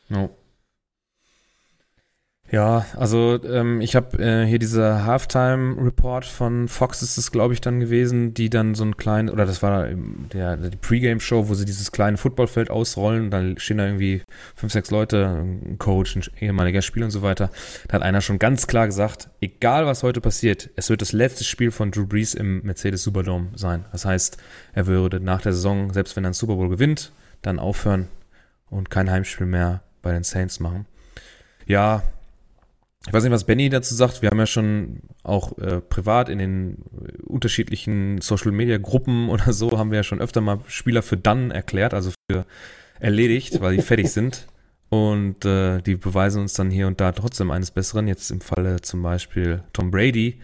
[0.09, 0.29] No.
[2.51, 7.61] Ja, also ähm, ich habe äh, hier diese Halftime-Report von Fox ist es, glaube ich,
[7.61, 11.65] dann gewesen, die dann so ein kleinen, oder das war der, die Pre-Game-Show, wo sie
[11.65, 14.21] dieses kleine Footballfeld ausrollen dann stehen da irgendwie
[14.55, 17.49] fünf, sechs Leute, ein Coach, ein ehemaliger Spieler und so weiter.
[17.87, 21.45] Da hat einer schon ganz klar gesagt, egal was heute passiert, es wird das letzte
[21.45, 23.85] Spiel von Drew Brees im Mercedes Superdome sein.
[23.91, 24.37] Das heißt,
[24.73, 28.09] er würde nach der Saison, selbst wenn er einen Super Bowl gewinnt, dann aufhören
[28.69, 30.85] und kein Heimspiel mehr bei den Saints machen.
[31.65, 32.03] Ja,
[33.05, 34.21] ich weiß nicht, was Benny dazu sagt.
[34.21, 39.51] Wir haben ja schon auch äh, privat in den äh, unterschiedlichen Social Media Gruppen oder
[39.53, 42.45] so haben wir ja schon öfter mal Spieler für dann erklärt, also für
[42.99, 44.47] erledigt, weil die fertig sind.
[44.89, 48.07] Und äh, die beweisen uns dann hier und da trotzdem eines Besseren.
[48.07, 50.39] Jetzt im Falle zum Beispiel Tom Brady,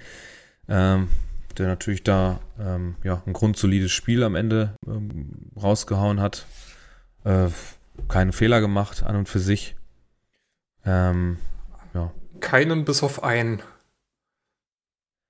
[0.68, 1.08] ähm,
[1.58, 6.48] der natürlich da ähm, ja, ein grundsolides Spiel am Ende ähm, rausgehauen hat.
[7.26, 7.50] Äh,
[8.08, 9.76] keine Fehler gemacht an und für sich.
[10.84, 11.38] Ähm,
[12.40, 13.62] Keinen bis auf einen.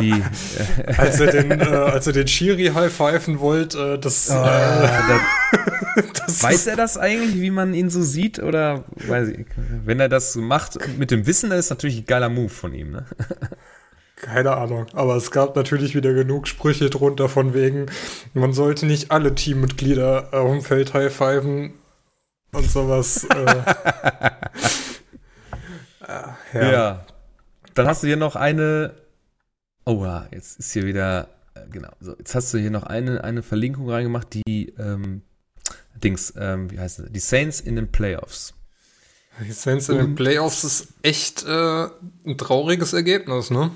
[0.00, 5.18] die, äh, Als er den, äh, als er den Schiri high-pfeifen wollte, äh, das, Ah,
[5.52, 8.38] äh, das Weiß er das eigentlich, wie man ihn so sieht?
[8.38, 9.46] Oder weiß ich,
[9.84, 12.74] wenn er das so macht mit dem Wissen, dann ist natürlich ein geiler Move von
[12.74, 13.06] ihm, ne?
[14.16, 14.86] keine Ahnung.
[14.94, 17.86] Aber es gab natürlich wieder genug Sprüche drunter von wegen,
[18.34, 21.72] man sollte nicht alle Teammitglieder auf dem Feld high-pfeifen
[22.52, 23.26] und sowas.
[26.54, 27.06] Äh, Ja.
[27.74, 28.94] Dann hast du hier noch eine.
[29.84, 31.28] Oh ja, jetzt ist hier wieder.
[31.54, 31.90] äh, Genau.
[32.00, 35.22] So, jetzt hast du hier noch eine, eine Verlinkung reingemacht, die ähm,
[36.02, 37.12] Dings, ähm, wie heißt es?
[37.12, 38.54] Die Saints in den Playoffs.
[39.40, 41.86] Die Saints in den Playoffs ist echt äh,
[42.26, 43.70] ein trauriges Ergebnis, ne?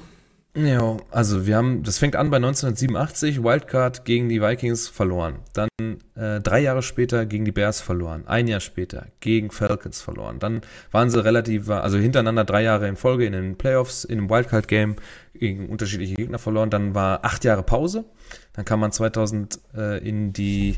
[0.54, 5.36] Ja, also wir haben, das fängt an bei 1987, Wildcard gegen die Vikings verloren.
[5.54, 5.70] Dann
[6.14, 8.24] äh, drei Jahre später gegen die Bears verloren.
[8.26, 10.40] Ein Jahr später gegen Falcons verloren.
[10.40, 14.28] Dann waren sie relativ, also hintereinander drei Jahre in Folge in den Playoffs, in einem
[14.28, 14.96] Wildcard-Game
[15.32, 16.68] gegen unterschiedliche Gegner verloren.
[16.68, 18.04] Dann war acht Jahre Pause.
[18.52, 20.76] Dann kam man 2000 äh, in die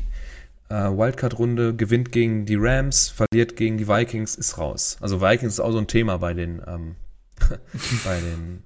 [0.69, 4.95] äh, Wildcard-Runde, gewinnt gegen die Rams, verliert gegen die Vikings, ist raus.
[5.01, 6.95] Also Vikings ist auch so ein Thema bei den, ähm,
[8.05, 8.63] bei den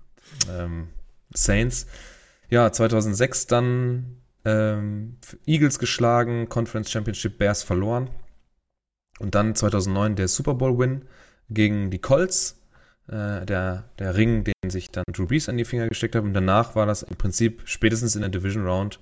[0.56, 0.88] ähm,
[1.34, 1.88] Saints.
[2.50, 8.10] Ja, 2006 dann ähm, Eagles geschlagen, Conference Championship Bears verloren.
[9.20, 11.06] Und dann 2009 der Super Bowl-Win
[11.50, 12.60] gegen die Colts.
[13.08, 16.24] Äh, der, der Ring, den sich dann Drew Brees an die Finger gesteckt hat.
[16.24, 19.00] Und danach war das im Prinzip spätestens in der Division Round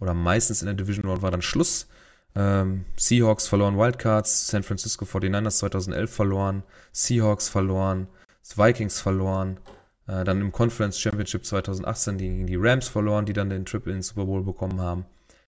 [0.00, 1.86] oder meistens in der Division Round war dann Schluss.
[2.34, 6.62] Ähm, Seahawks verloren Wildcards, San Francisco 49ers 2011 verloren,
[6.92, 8.08] Seahawks verloren,
[8.56, 9.58] Vikings verloren,
[10.06, 13.94] äh, dann im Conference Championship 2018 gegen die Rams verloren, die dann den Trip in
[13.94, 15.04] den Super Bowl bekommen haben.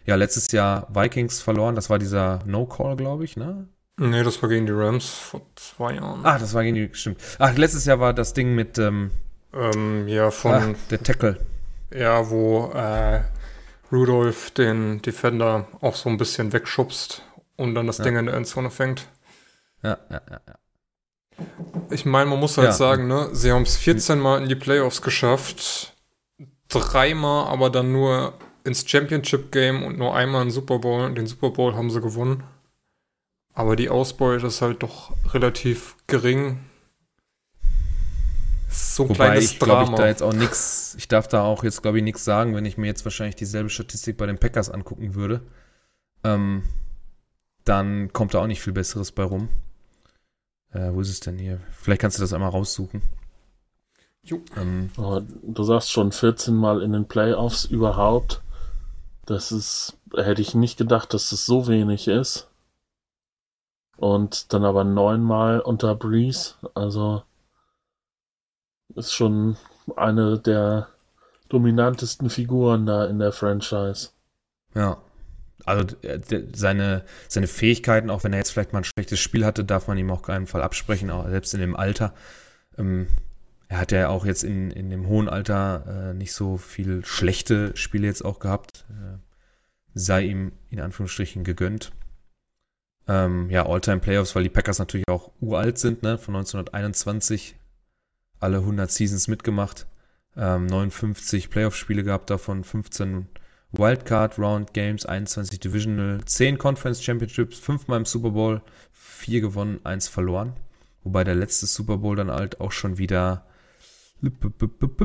[0.06, 3.66] Ja, letztes Jahr Vikings verloren, das war dieser No-Call, glaube ich, ne?
[3.96, 6.24] Nee, das war gegen die Rams vor zwei Jahren.
[6.24, 7.20] Ah, das war gegen die, stimmt.
[7.38, 9.12] Ach, letztes Jahr war das Ding mit, ähm,
[9.52, 11.38] ähm, ja, von, ah, der Tackle.
[11.92, 13.22] Ja, wo, äh,
[13.92, 17.22] Rudolph den Defender auch so ein bisschen wegschubst
[17.56, 18.04] und dann das ja.
[18.04, 19.06] Ding in der Endzone fängt.
[19.82, 20.54] Ja, ja, ja, ja.
[21.90, 22.72] Ich meine, man muss halt ja.
[22.72, 25.94] sagen, ne, sie haben es 14 Mal in die Playoffs geschafft,
[26.68, 31.12] dreimal aber dann nur ins Championship Game und nur einmal in Super Bowl.
[31.14, 32.42] Den Super Bowl haben sie gewonnen.
[33.52, 36.58] Aber die Ausbeute ist halt doch relativ gering.
[38.68, 41.62] So ein Wobei kleines ich glaube ich da jetzt auch nichts, ich darf da auch
[41.62, 44.70] jetzt glaube ich nichts sagen, wenn ich mir jetzt wahrscheinlich dieselbe Statistik bei den Packers
[44.70, 45.42] angucken würde.
[46.24, 46.64] Ähm,
[47.64, 49.48] dann kommt da auch nicht viel Besseres bei rum.
[50.74, 51.60] Äh, wo ist es denn hier?
[51.70, 53.00] Vielleicht kannst du das einmal raussuchen.
[54.22, 54.40] Jo.
[54.56, 58.42] Ähm, oh, du sagst schon 14 Mal in den Playoffs überhaupt.
[59.26, 62.48] Das ist, hätte ich nicht gedacht, dass das so wenig ist.
[63.96, 66.54] Und dann aber neunmal unter Breeze.
[66.74, 67.22] Also
[68.94, 69.56] ist schon
[69.96, 70.88] eine der
[71.48, 74.10] dominantesten Figuren da in der Franchise.
[74.74, 74.98] Ja.
[75.64, 75.96] Also
[76.54, 79.98] seine, seine Fähigkeiten, auch wenn er jetzt vielleicht mal ein schlechtes Spiel hatte, darf man
[79.98, 82.14] ihm auch keinen Fall absprechen, auch selbst in dem Alter.
[82.76, 83.08] Ähm,
[83.68, 87.76] er hat ja auch jetzt in, in dem hohen Alter äh, nicht so viel schlechte
[87.76, 88.84] Spiele jetzt auch gehabt.
[88.90, 89.18] Äh,
[89.94, 91.92] sei ihm in Anführungsstrichen gegönnt.
[93.06, 97.56] Ähm, ja, All-Time Playoffs, weil die Packers natürlich auch uralt sind, ne, von 1921.
[98.40, 99.86] Alle 100 Seasons mitgemacht.
[100.36, 103.28] Ähm, 59 Playoff-Spiele gehabt, davon 15
[103.76, 108.62] Wildcard Round Games, 21 Divisional, 10 Conference Championships, 5 Mal im Super Bowl,
[108.92, 110.54] 4 gewonnen, 1 verloren.
[111.02, 113.46] Wobei der letzte Super Bowl dann halt auch schon wieder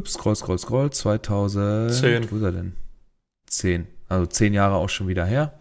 [0.06, 2.32] scroll, scroll, scroll, 2010.
[2.32, 2.76] Wo ist er denn?
[3.48, 3.88] 10.
[4.08, 5.60] Also 10 Jahre auch schon wieder her.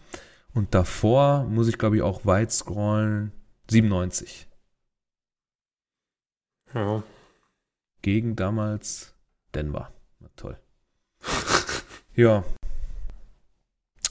[0.54, 3.32] Und davor muss ich glaube ich auch weit scrollen,
[3.70, 4.46] 97.
[6.74, 7.02] Ja.
[8.02, 9.14] Gegen damals
[9.54, 9.92] Denver.
[10.20, 10.58] Na, toll.
[12.14, 12.44] ja,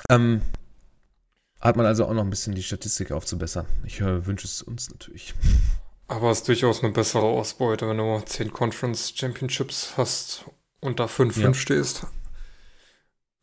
[0.09, 0.41] ähm,
[1.59, 3.65] hat man also auch noch ein bisschen die Statistik aufzubessern.
[3.85, 5.33] Ich äh, wünsche es uns natürlich.
[6.07, 10.45] Aber es ist durchaus eine bessere Ausbeute, wenn du 10 Conference Championships hast
[10.79, 11.53] und da 5-5 ja.
[11.53, 12.07] stehst.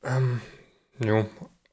[0.02, 0.40] Ähm,
[0.98, 1.26] jo.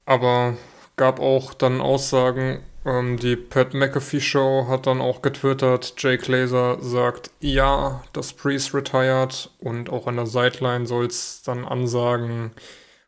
[0.05, 0.57] Aber
[0.97, 6.81] gab auch dann Aussagen, ähm, die Pat McAfee Show hat dann auch getwittert, Jake Laser
[6.81, 12.51] sagt, ja, das Priest retired und auch an der Sideline soll es dann Ansagen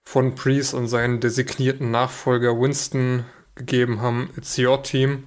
[0.04, 3.26] von Priest und seinen designierten Nachfolger Winston
[3.56, 5.26] gegeben haben, It's Your Team.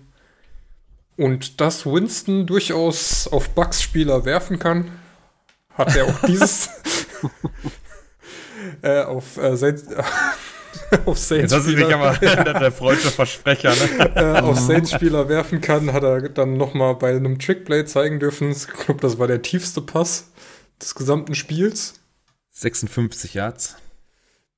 [1.16, 4.90] Und dass Winston durchaus auf Bucks-Spieler werfen kann,
[5.72, 6.68] hat er auch dieses
[8.82, 9.86] äh, auf äh, Saints,
[11.06, 14.12] auf Saints das ist nicht aber der freudsche Versprecher, ne?
[14.14, 18.50] äh, auf Saints-Spieler werfen kann, hat er dann nochmal bei einem Trickplay zeigen dürfen.
[18.50, 20.32] Ich glaube, das war der tiefste Pass
[20.82, 21.94] des gesamten Spiels.
[22.50, 23.76] 56 Yards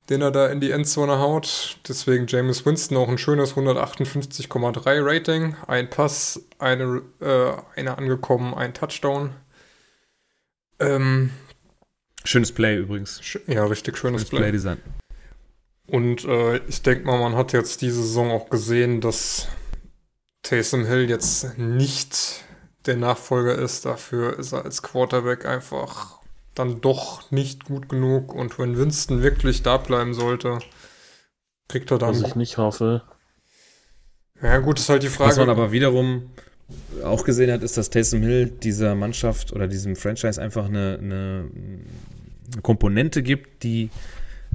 [0.09, 1.77] den er da in die Endzone haut.
[1.87, 5.55] Deswegen James Winston auch ein schönes 158,3 Rating.
[5.67, 9.35] Ein Pass, eine, äh, eine angekommen, ein Touchdown.
[10.79, 11.29] Ähm,
[12.23, 13.21] schönes Play übrigens.
[13.47, 14.39] Ja, richtig schönes, schönes Play.
[14.39, 14.77] Play Design.
[15.87, 19.47] Und äh, ich denke mal, man hat jetzt diese Saison auch gesehen, dass
[20.43, 22.43] Taysom Hill jetzt nicht
[22.85, 23.85] der Nachfolger ist.
[23.85, 26.18] Dafür ist er als Quarterback einfach
[26.59, 28.33] dann doch nicht gut genug.
[28.33, 30.59] Und wenn Winston wirklich da bleiben sollte,
[31.67, 32.09] kriegt er dann.
[32.09, 33.03] Was ich nicht hoffe.
[34.41, 35.31] Ja, gut, ist halt die Frage.
[35.31, 36.29] Was man aber wiederum
[37.03, 41.49] auch gesehen hat, ist, dass Taysom Hill dieser Mannschaft oder diesem Franchise einfach eine, eine
[42.61, 43.89] Komponente gibt, die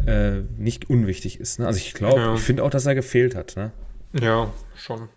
[0.06, 1.58] äh, nicht unwichtig ist.
[1.58, 1.66] Ne?
[1.66, 2.34] Also ich glaube, Ja.
[2.34, 3.56] ich finde auch, dass er gefehlt hat.
[3.56, 3.72] Ne?
[4.12, 5.08] Ja, schon.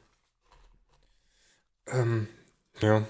[1.87, 2.27] Ähm,
[2.81, 3.03] ja.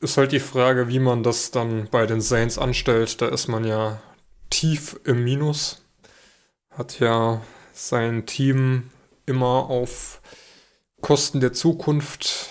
[0.00, 3.20] Ist halt die Frage, wie man das dann bei den Saints anstellt.
[3.20, 4.02] Da ist man ja
[4.50, 5.82] tief im Minus.
[6.70, 7.40] Hat ja
[7.72, 8.90] sein Team
[9.26, 10.20] immer auf
[11.00, 12.48] Kosten der Zukunft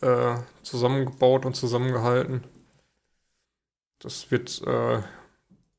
[0.00, 2.44] äh, zusammengebaut und zusammengehalten.
[3.98, 5.02] Das wird äh,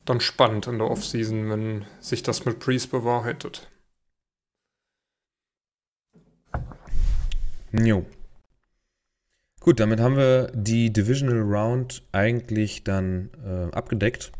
[0.05, 3.69] dann spannend in der Offseason, wenn sich das mit Priest bewahrheitet.
[7.71, 8.05] Jo.
[9.63, 14.33] Gut, damit haben wir die Divisional Round eigentlich dann äh, abgedeckt.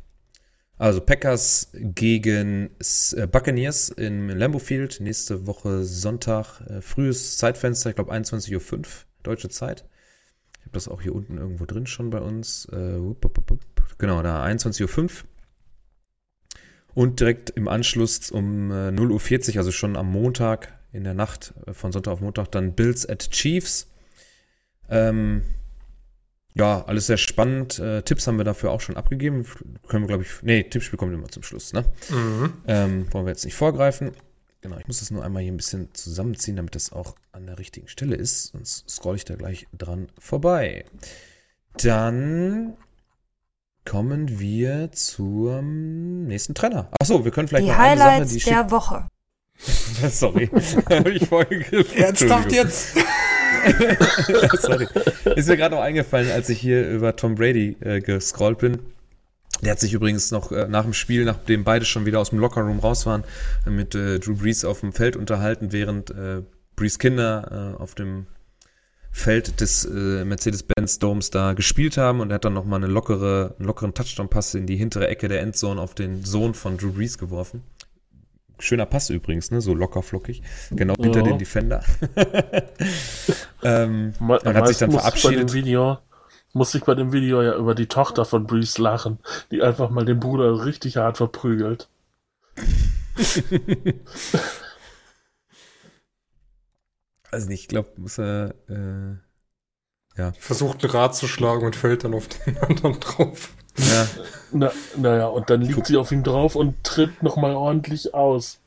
[0.77, 2.71] Also Packers gegen
[3.15, 8.83] äh, Buccaneers im Lambeau Field nächste Woche Sonntag, äh, frühes Zeitfenster, ich glaube 21.05 Uhr
[9.23, 9.85] deutsche Zeit.
[10.57, 12.67] Ich habe das auch hier unten irgendwo drin schon bei uns.
[12.73, 13.61] Äh, wupp, wupp, wupp.
[13.97, 15.09] genau, da 21.05 Uhr.
[16.95, 21.53] Und direkt im Anschluss um äh, 0.40 Uhr, also schon am Montag in der Nacht
[21.65, 23.87] äh, von Sonntag auf Montag, dann Bills at Chiefs.
[24.93, 25.43] Ähm,
[26.55, 27.79] ja, alles sehr spannend.
[27.79, 29.45] Äh, Tipps haben wir dafür auch schon abgegeben.
[29.87, 30.29] Können wir, glaube ich.
[30.43, 31.83] Nee, Tippspiel kommt immer zum Schluss, ne?
[32.09, 32.53] Mhm.
[32.67, 34.11] Ähm, wollen wir jetzt nicht vorgreifen.
[34.61, 37.59] Genau, ich muss das nur einmal hier ein bisschen zusammenziehen, damit das auch an der
[37.59, 38.51] richtigen Stelle ist.
[38.53, 40.85] Sonst scroll ich da gleich dran vorbei.
[41.77, 42.77] Dann
[43.83, 46.89] kommen wir zum nächsten Trainer.
[47.01, 49.07] Achso, wir können vielleicht Die noch eine Sache, Highlights die der Woche.
[50.09, 50.49] Sorry.
[50.89, 51.97] Habe ich vorgegriffen.
[52.01, 52.95] Ernsthaft jetzt?
[54.59, 54.87] Sorry.
[55.35, 58.79] Ist mir gerade noch eingefallen, als ich hier über Tom Brady äh, gescrollt bin.
[59.61, 62.39] Der hat sich übrigens noch äh, nach dem Spiel, nachdem beide schon wieder aus dem
[62.39, 63.23] Lockerroom raus waren,
[63.65, 66.41] mit äh, Drew Brees auf dem Feld unterhalten, während äh,
[66.75, 68.25] Brees Kinder äh, auf dem
[69.11, 73.55] Feld des äh, Mercedes-Benz Domes da gespielt haben und er hat dann nochmal eine lockere,
[73.57, 77.19] einen lockeren Touchdown-Pass in die hintere Ecke der Endzone auf den Sohn von Drew Brees
[77.19, 77.61] geworfen.
[78.59, 79.61] Schöner Pass übrigens, ne?
[79.61, 80.41] So locker flockig.
[80.71, 81.25] Genau hinter Ja.
[81.25, 81.83] den Defender.
[83.63, 85.49] ähm, Me- und hat sich dann ich Bei verabschiedet.
[85.49, 85.97] dem Video,
[86.53, 89.19] muss ich bei dem Video ja über die Tochter von Breeze lachen,
[89.51, 91.89] die einfach mal den Bruder richtig hart verprügelt.
[97.31, 98.53] Also nicht, ich glaube, muss er.
[98.69, 103.49] Äh, Versucht ein Rad zu schlagen und fällt dann auf den anderen drauf.
[103.77, 104.07] Ja,
[104.51, 108.59] Na, naja, und dann liegt sie auf ihm drauf und tritt nochmal ordentlich aus.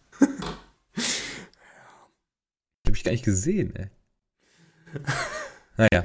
[2.86, 3.86] habe ich gar nicht gesehen, ey.
[5.76, 6.04] naja.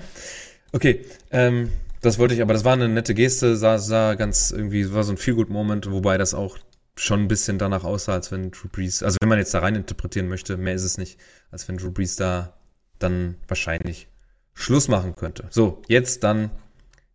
[0.73, 1.71] Okay, ähm,
[2.01, 5.13] das wollte ich, aber das war eine nette Geste, sah, sah ganz irgendwie, war so
[5.13, 6.57] ein Feel-Good-Moment, wobei das auch
[6.95, 9.75] schon ein bisschen danach aussah, als wenn Drew Brees, also wenn man jetzt da rein
[9.75, 12.57] interpretieren möchte, mehr ist es nicht, als wenn Drew Brees da
[12.99, 14.07] dann wahrscheinlich
[14.53, 15.47] Schluss machen könnte.
[15.49, 16.51] So, jetzt dann,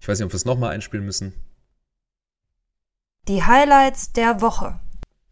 [0.01, 1.33] ich weiß nicht, ob wir es nochmal einspielen müssen.
[3.29, 4.79] Die Highlights der Woche.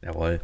[0.03, 0.41] Jawohl.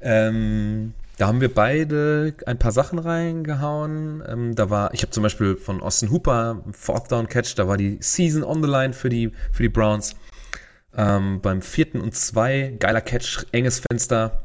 [0.00, 4.22] Ähm, da haben wir beide ein paar Sachen reingehauen.
[4.26, 7.76] Ähm, da war, ich habe zum Beispiel von Austin Hooper Fourth Down Catch, da war
[7.76, 10.16] die Season on the line für die, für die Browns.
[10.96, 14.44] Ähm, beim vierten und zwei, geiler Catch, enges Fenster.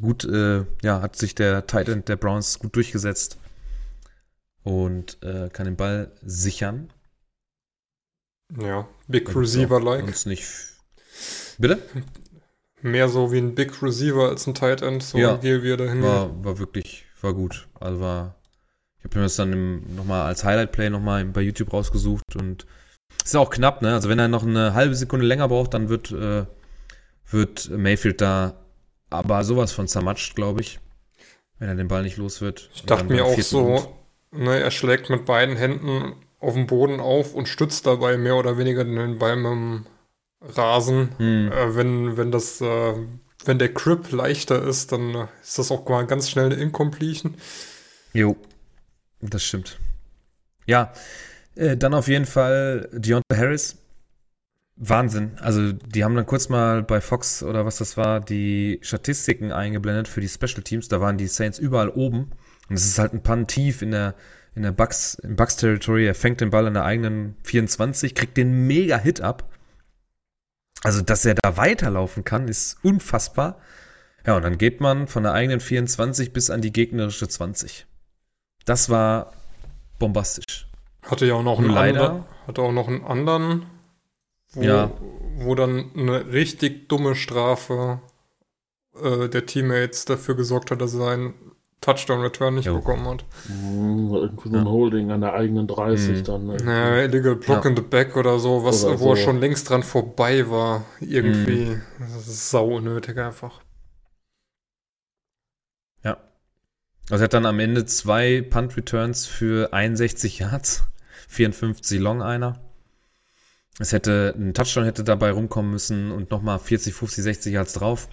[0.00, 3.38] Gut, äh, ja, hat sich der Tight End der Browns gut durchgesetzt
[4.62, 6.92] und äh, kann den Ball sichern.
[8.60, 10.04] Ja, Big auch Receiver-like.
[10.04, 10.69] Uns nicht.
[11.60, 11.78] Bitte?
[12.82, 15.42] Mehr so wie ein Big Receiver als ein Tight End, so Ja.
[15.42, 16.02] wie er dahin.
[16.02, 17.68] War, war wirklich, war gut.
[17.78, 18.34] Also war,
[18.98, 22.66] ich habe mir das dann nochmal als Highlight-Play nochmal bei YouTube rausgesucht und
[23.22, 23.92] ist auch knapp, ne?
[23.92, 26.46] Also wenn er noch eine halbe Sekunde länger braucht, dann wird, äh,
[27.30, 28.54] wird Mayfield da
[29.10, 30.80] aber sowas von zermatscht, glaube ich.
[31.58, 32.70] Wenn er den Ball nicht los wird.
[32.74, 33.94] Ich dachte mir auch so,
[34.30, 38.56] ne, er schlägt mit beiden Händen auf den Boden auf und stützt dabei mehr oder
[38.56, 39.86] weniger den Ball mit dem
[40.42, 41.10] Rasen.
[41.18, 42.94] Hm, Äh, wenn, wenn das, äh,
[43.44, 47.34] wenn der Grip leichter ist, dann ist das auch mal ganz schnell eine Incompletion.
[48.12, 48.36] jo,
[49.20, 49.78] das stimmt.
[50.66, 50.92] Ja,
[51.56, 53.76] äh, dann auf jeden Fall Deontay Harris.
[54.76, 55.32] Wahnsinn.
[55.40, 60.08] Also, die haben dann kurz mal bei Fox oder was das war, die Statistiken eingeblendet
[60.08, 60.88] für die Special Teams.
[60.88, 62.30] Da waren die Saints überall oben.
[62.68, 64.14] Und es ist halt ein Punt tief in der,
[64.54, 66.06] in der Bucks, im Bucks Territory.
[66.06, 69.50] Er fängt den Ball in der eigenen 24, kriegt den mega Hit ab.
[70.82, 73.58] Also, dass er da weiterlaufen kann, ist unfassbar.
[74.26, 77.86] Ja, und dann geht man von der eigenen 24 bis an die gegnerische 20.
[78.64, 79.32] Das war
[79.98, 80.68] bombastisch.
[81.02, 83.66] Hatte ja auch noch einen leider- anderen, hatte auch noch einen anderen,
[84.52, 84.90] wo, Ja.
[85.36, 88.00] wo dann eine richtig dumme Strafe
[89.02, 91.32] äh, der Teammates dafür gesorgt hat, dass sein
[91.80, 92.76] Touchdown-Return nicht Jo.
[92.76, 93.24] bekommen hat.
[93.46, 94.70] Hm, irgendwie so ein Ja.
[94.70, 96.24] Holding an der eigenen 30 Mhm.
[96.24, 96.46] dann.
[96.46, 96.56] Ne?
[96.62, 97.70] Naja, Illegal Block Ja.
[97.70, 99.22] in the Back oder so, was, Oder wo er so.
[99.22, 100.84] schon längst dran vorbei war.
[101.00, 101.80] Irgendwie.
[101.98, 103.62] Das ist sau unnötig einfach.
[106.04, 106.18] Ja.
[107.10, 110.84] Also er hat dann am Ende zwei Punt Returns für 61 Yards,
[111.28, 112.60] 54 Long einer.
[113.78, 118.08] Es hätte, ein Touchdown hätte dabei rumkommen müssen und nochmal 40, 50, 60 Yards drauf.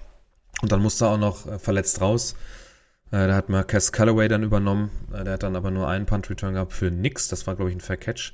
[0.61, 2.35] Und dann musste er auch noch äh, verletzt raus.
[3.11, 4.91] Äh, da hat Marquez Callaway dann übernommen.
[5.13, 7.27] Äh, der hat dann aber nur einen Punt Return gehabt für nix.
[7.27, 8.33] Das war, glaube ich, ein Fair Catch.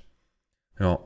[0.80, 1.00] Ja.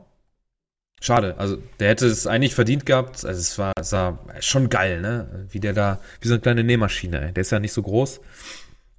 [1.00, 1.38] Schade.
[1.38, 3.26] Also, der hätte es eigentlich verdient gehabt.
[3.26, 5.48] Also, es war, es war schon geil, ne?
[5.50, 7.34] Wie der da, wie so eine kleine Nähmaschine, ey.
[7.34, 8.20] Der ist ja nicht so groß.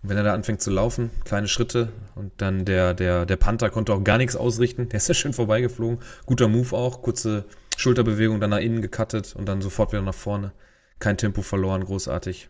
[0.02, 3.70] Und wenn er da anfängt zu laufen, kleine Schritte und dann der, der, der Panther
[3.70, 4.88] konnte auch gar nichts ausrichten.
[4.88, 5.98] Der ist ja schön vorbeigeflogen.
[6.24, 7.02] Guter Move auch.
[7.02, 7.46] Kurze
[7.76, 10.52] Schulterbewegung, dann nach innen gecuttet und dann sofort wieder nach vorne.
[10.98, 12.48] Kein Tempo verloren, großartig.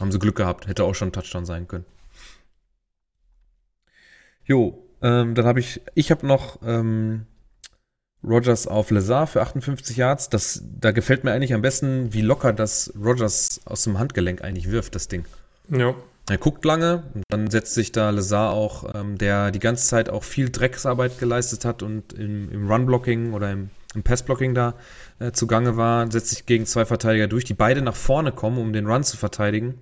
[0.00, 0.66] Haben sie Glück gehabt.
[0.66, 1.84] Hätte auch schon ein Touchdown sein können.
[4.44, 7.26] Jo, ähm, dann habe ich, ich habe noch ähm,
[8.22, 10.28] Rogers auf Lazar für 58 Yards.
[10.28, 14.70] Das, da gefällt mir eigentlich am besten, wie locker das Rogers aus dem Handgelenk eigentlich
[14.70, 15.24] wirft, das Ding.
[15.68, 15.94] Ja.
[16.28, 20.10] Er guckt lange, und dann setzt sich da Lazar auch, ähm, der die ganze Zeit
[20.10, 24.74] auch viel Drecksarbeit geleistet hat und im, im Run-Blocking oder im, im Pass-Blocking da
[25.18, 28.72] äh, zugange war, setzt sich gegen zwei Verteidiger durch, die beide nach vorne kommen, um
[28.72, 29.74] den Run zu verteidigen.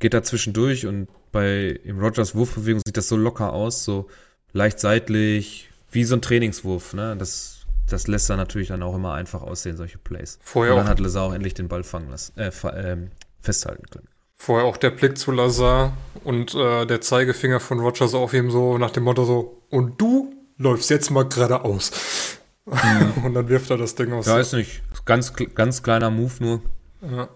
[0.00, 4.08] Geht da zwischendurch und bei im Rogers Wurfbewegung sieht das so locker aus, so
[4.52, 6.94] leicht seitlich, wie so ein Trainingswurf.
[6.94, 7.16] Ne?
[7.18, 10.38] Das, das lässt dann natürlich dann auch immer einfach aussehen, solche Plays.
[10.42, 13.84] Vorher und dann auch- hat Lazar auch endlich den Ball fangen lassen, äh, ähm, festhalten
[13.90, 14.08] können.
[14.36, 15.92] Vorher auch der Blick zu Lazar
[16.24, 20.34] und äh, der Zeigefinger von Rogers auf ihm so nach dem Motto so, und du
[20.56, 22.38] läufst jetzt mal geradeaus.
[23.24, 24.26] und dann wirft er das Ding aus.
[24.26, 24.82] Ja, ist nicht.
[25.04, 26.62] Ganz, ganz kleiner Move nur.
[27.02, 27.28] Ja.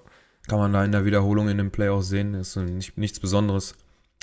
[0.49, 2.35] Kann man da in der Wiederholung in dem Play auch sehen.
[2.35, 3.75] Ist nicht, nichts Besonderes.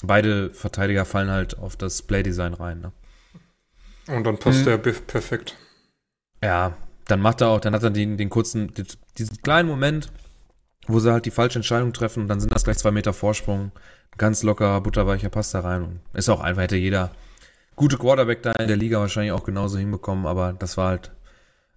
[0.03, 2.81] Beide Verteidiger fallen halt auf das Playdesign rein.
[2.81, 2.91] Ne?
[4.07, 4.65] Und dann passt Mhm.
[4.65, 5.57] der Biff perfekt.
[6.43, 6.75] Ja,
[7.07, 8.85] dann macht er auch, dann hat er den, den kurzen, den,
[9.17, 10.11] diesen kleinen Moment,
[10.87, 13.71] wo sie halt die falsche Entscheidung treffen und dann sind das gleich zwei Meter Vorsprung.
[14.17, 15.83] Ganz locker, butterweicher Pass da rein.
[15.83, 17.11] Und ist auch einfach, hätte jeder
[17.75, 21.11] gute Quarterback da in der Liga wahrscheinlich auch genauso hinbekommen, aber das war halt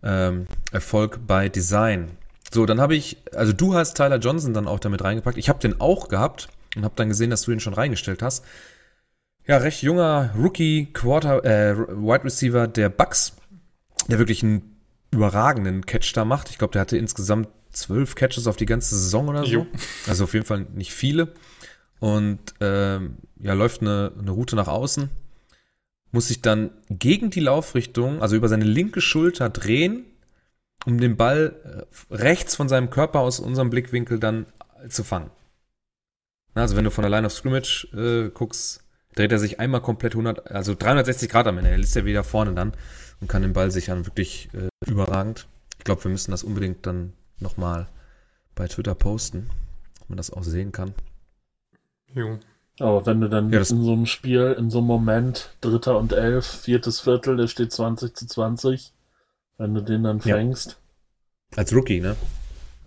[0.02, 2.10] ähm, Erfolg bei Design.
[2.54, 5.38] So, dann habe ich, also du hast Tyler Johnson dann auch damit reingepackt.
[5.38, 8.44] Ich habe den auch gehabt und habe dann gesehen, dass du ihn schon reingestellt hast.
[9.44, 13.34] Ja, recht junger Rookie Quarter, äh, Wide Receiver der Bucks,
[14.06, 14.76] der wirklich einen
[15.10, 16.48] überragenden Catch da macht.
[16.48, 19.50] Ich glaube, der hatte insgesamt zwölf Catches auf die ganze Saison oder so.
[19.50, 19.66] Jo.
[20.06, 21.34] Also auf jeden Fall nicht viele.
[21.98, 25.10] Und ähm, ja, läuft eine, eine Route nach außen,
[26.12, 30.04] muss sich dann gegen die Laufrichtung, also über seine linke Schulter drehen,
[30.86, 34.46] um den Ball äh, rechts von seinem Körper aus unserem Blickwinkel dann
[34.88, 35.30] zu fangen.
[36.54, 38.84] Also wenn du von der Line of Scrimmage äh, guckst,
[39.16, 41.70] dreht er sich einmal komplett 100, also 360 Grad am Ende.
[41.70, 42.72] Er ist ja wieder vorne dann
[43.20, 44.06] und kann den Ball sichern.
[44.06, 45.46] Wirklich äh, überragend.
[45.78, 47.88] Ich glaube, wir müssen das unbedingt dann nochmal
[48.54, 49.50] bei Twitter posten,
[49.98, 50.94] dass man das auch sehen kann.
[52.14, 52.38] Jo.
[52.80, 55.98] Aber wenn du dann Ja, das- in so einem Spiel, in so einem Moment, Dritter
[55.98, 58.92] und Elf, viertes Viertel, der steht 20 zu 20,
[59.58, 60.36] wenn du den dann Ja.
[60.36, 60.78] fängst,
[61.56, 62.16] Als Rookie, ne?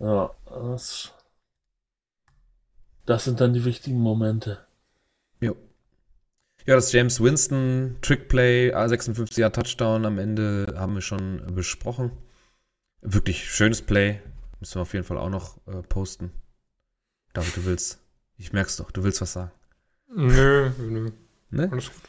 [0.00, 1.12] ja, das,
[3.06, 4.66] das sind dann die wichtigen Momente.
[5.40, 5.56] Jo.
[6.66, 12.10] Ja, das James Winston Trickplay, A56er Touchdown am Ende haben wir schon besprochen.
[13.00, 14.20] Wirklich schönes Play.
[14.60, 16.32] Müssen wir auf jeden Fall auch noch äh, posten.
[17.32, 18.00] David, du willst.
[18.36, 19.52] Ich merk's doch, du willst was sagen.
[20.14, 21.10] Nö, nö.
[21.50, 21.68] Ne?
[21.70, 22.02] Alles gut.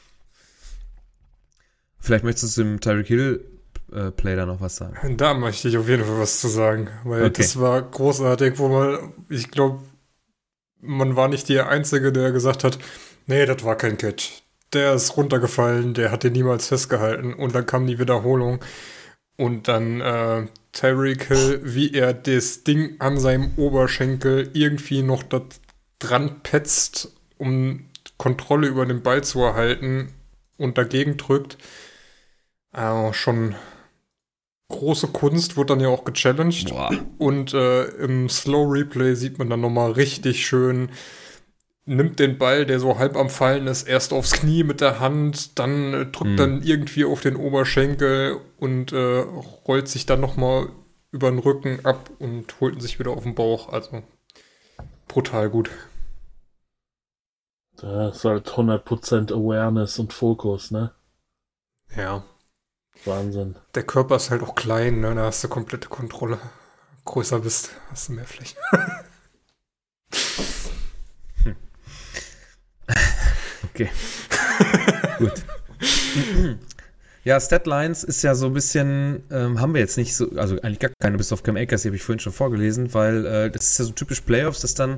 [2.00, 3.46] Vielleicht möchtest du zum Tyreek Hill
[3.94, 5.18] äh, Play da noch was sagen.
[5.18, 7.34] Da möchte ich auf jeden Fall was zu sagen, weil Okay.
[7.38, 9.84] das war großartig, wo man, ich glaube,
[10.82, 12.80] man war nicht der Einzige, der gesagt hat,
[13.28, 14.44] nee, das war kein Catch.
[14.74, 18.60] Der ist runtergefallen, der hat den niemals festgehalten und dann kam die Wiederholung
[19.38, 25.42] und dann äh, Tyreek Hill, wie er das Ding an seinem Oberschenkel irgendwie noch da
[25.98, 27.86] dran petzt, um
[28.18, 30.14] Kontrolle über den Ball zu erhalten
[30.58, 31.58] und dagegen drückt.
[32.74, 33.56] Äh, schon
[34.70, 36.70] große Kunst, wird dann ja auch gechallenged.
[36.70, 36.92] Boah.
[37.18, 40.92] Und äh, im Slow Replay sieht man dann nochmal richtig schön,
[41.86, 45.58] nimmt den Ball, der so halb am Fallen ist, erst aufs Knie mit der Hand,
[45.58, 46.38] dann äh, drückt Mhm.
[46.38, 49.26] dann irgendwie auf den Oberschenkel und äh,
[49.68, 50.70] rollt sich dann nochmal
[51.12, 53.70] über den Rücken ab und holt ihn sich wieder auf den Bauch.
[53.74, 54.04] Also
[55.08, 55.72] brutal gut.
[57.78, 60.92] Da ist halt 100% Awareness und Fokus, ne?
[61.96, 62.24] Ja.
[63.06, 63.56] Wahnsinn.
[63.76, 65.16] Der Körper ist halt auch klein, ne?
[65.16, 66.40] Da hast du komplette Kontrolle.
[67.06, 68.56] Größer bist, hast du mehr Fläche.
[73.80, 73.90] Okay.
[75.20, 75.46] Gut.
[77.24, 80.80] Ja, Statlines ist ja so ein bisschen, ähm, haben wir jetzt nicht so, also eigentlich
[80.80, 83.72] gar keine, bis auf Cam Akers, die habe ich vorhin schon vorgelesen, weil äh, das
[83.72, 84.98] ist ja so typisch Playoffs, dass dann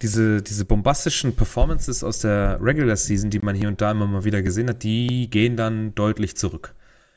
[0.00, 4.24] diese, diese bombastischen Performances aus der Regular Season, die man hier und da immer mal
[4.24, 6.74] wieder gesehen hat, die gehen dann deutlich zurück.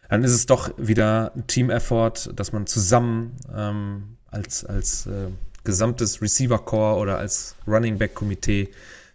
[0.10, 5.30] Dann ist es doch wieder ein Team-Effort, dass man zusammen ähm, als, als äh,
[5.64, 8.70] gesamtes Receiver-Core oder als Running Back-Komitee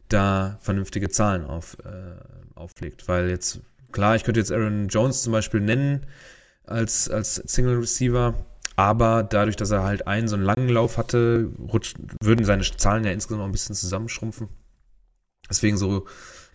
[0.08, 3.06] da vernünftige Zahlen auf, äh, auflegt.
[3.06, 3.60] Weil jetzt
[3.92, 6.06] Klar, ich könnte jetzt Aaron Jones zum Beispiel nennen
[6.64, 8.34] als, als Single Receiver,
[8.76, 13.04] aber dadurch, dass er halt einen so einen langen Lauf hatte, rutscht, würden seine Zahlen
[13.04, 14.48] ja insgesamt auch ein bisschen zusammenschrumpfen.
[15.48, 16.06] Deswegen so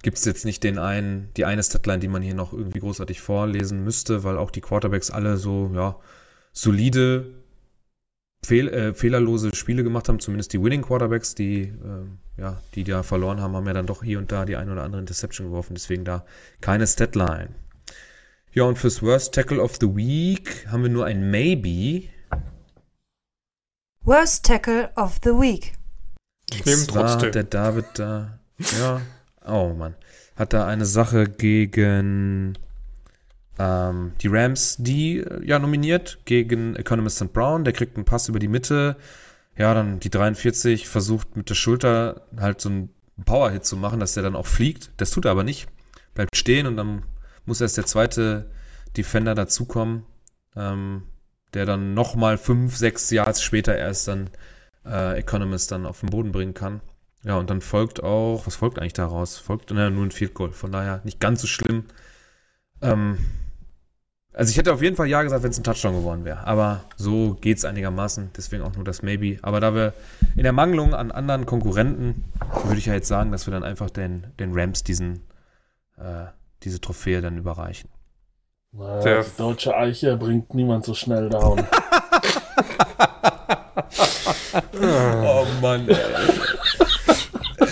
[0.05, 3.21] gibt es jetzt nicht den einen, die eine Statline, die man hier noch irgendwie großartig
[3.21, 5.99] vorlesen müsste, weil auch die Quarterbacks alle so, ja,
[6.53, 7.33] solide
[8.45, 13.01] fehl, äh, fehlerlose Spiele gemacht haben, zumindest die Winning Quarterbacks, die, äh, ja, die da
[13.01, 15.73] verloren haben, haben ja dann doch hier und da die ein oder andere Interception geworfen,
[15.73, 16.23] deswegen da
[16.61, 17.49] keine Statline.
[18.51, 22.09] Ja, und fürs Worst Tackle of the Week haben wir nur ein Maybe.
[24.03, 25.73] Worst Tackle of the Week.
[26.51, 27.31] Ich nehme trotzdem.
[27.31, 28.39] Der David da,
[28.79, 29.01] ja,
[29.47, 29.95] oh Mann,
[30.35, 32.57] hat da eine Sache gegen
[33.57, 37.63] ähm, die Rams, die äh, ja nominiert gegen Economist and Brown.
[37.63, 38.97] Der kriegt einen Pass über die Mitte.
[39.57, 42.89] Ja, dann die 43 versucht mit der Schulter halt so einen
[43.23, 44.91] Powerhit zu machen, dass der dann auch fliegt.
[44.97, 45.67] Das tut er aber nicht.
[46.13, 47.03] Bleibt stehen und dann
[47.45, 48.51] muss erst der zweite
[48.97, 50.03] Defender dazukommen,
[50.55, 51.03] ähm,
[51.53, 54.29] der dann nochmal fünf, sechs Yards später erst dann
[54.85, 56.81] äh, Economist dann auf den Boden bringen kann.
[57.25, 59.37] Ja, und dann folgt auch, was folgt eigentlich daraus?
[59.37, 60.51] Folgt na, nur ein Field Goal.
[60.51, 61.85] Von daher nicht ganz so schlimm.
[62.83, 63.17] Ähm,
[64.31, 66.45] also ich hätte auf jeden Fall Ja gesagt, wenn es ein Touchdown geworden wäre.
[66.45, 68.29] Aber so geht es einigermaßen.
[68.37, 69.39] Deswegen auch nur das Maybe.
[69.41, 69.93] Aber da wir
[70.35, 72.25] in der Mangelung an anderen Konkurrenten,
[72.65, 75.23] würde ich ja jetzt sagen, dass wir dann einfach den, den Rams diesen,
[75.97, 76.25] äh,
[76.61, 77.89] diese Trophäe dann überreichen.
[78.71, 81.65] Na, Der die deutsche Eiche bringt niemand so schnell down.
[84.73, 85.87] oh Mann.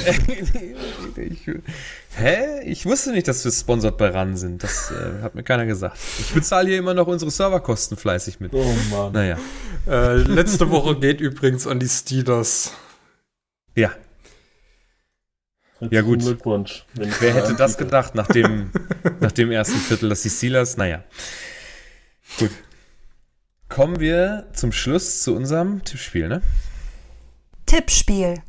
[1.16, 1.49] ich,
[2.16, 2.62] hä?
[2.66, 4.64] Ich wusste nicht, dass wir sponsored bei RAN sind.
[4.64, 5.97] Das äh, hat mir keiner gesagt.
[6.20, 8.54] Ich bezahle hier immer noch unsere Serverkosten fleißig mit.
[8.54, 9.14] Oh Mann.
[9.14, 9.38] Naja.
[9.88, 12.74] Äh, letzte Woche geht übrigens an die Steelers.
[13.76, 13.91] Ja.
[15.89, 16.20] Ja, gut.
[16.20, 16.86] Glückwunsch.
[16.93, 18.72] Wer hätte das gedacht nach dem,
[19.20, 21.04] nach dem ersten Viertel, dass die Steelers, naja.
[22.39, 22.51] Gut.
[23.70, 26.41] Kommen wir zum Schluss zu unserem Tippspiel, ne?
[27.66, 28.41] Tippspiel.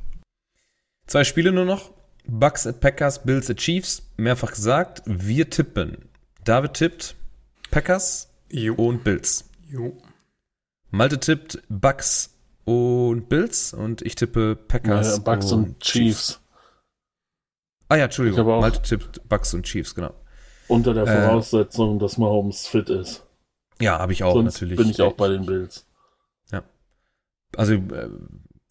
[1.06, 1.90] Zwei Spiele nur noch.
[2.26, 4.02] Bucks at Packers, Bills at Chiefs.
[4.16, 6.08] Mehrfach gesagt, wir tippen.
[6.44, 7.16] David tippt
[7.70, 8.74] Packers jo.
[8.74, 9.50] und Bills.
[9.70, 9.96] Jo.
[10.90, 12.34] Malte tippt Bucks
[12.64, 15.92] und Bills und ich tippe Packers ja, Bucks und, und Chiefs.
[15.92, 16.40] Chiefs.
[17.88, 18.46] Ah ja, Entschuldigung.
[18.46, 20.14] Malte tippt Bucks und Chiefs, genau.
[20.68, 23.26] Unter der äh, Voraussetzung, äh, dass Mahomes fit ist.
[23.80, 24.78] Ja, habe ich auch Sonst natürlich.
[24.78, 25.86] bin ich auch bei den Bills.
[26.50, 26.62] Ja.
[27.56, 28.08] Also äh,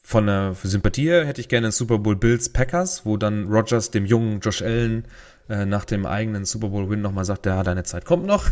[0.06, 3.90] von der Sympathie her hätte ich gerne einen Super Bowl Bills Packers, wo dann Rogers
[3.90, 5.08] dem jungen Josh Allen
[5.50, 8.50] äh, nach dem eigenen Super Bowl Win nochmal sagt, ja, deine Zeit kommt noch.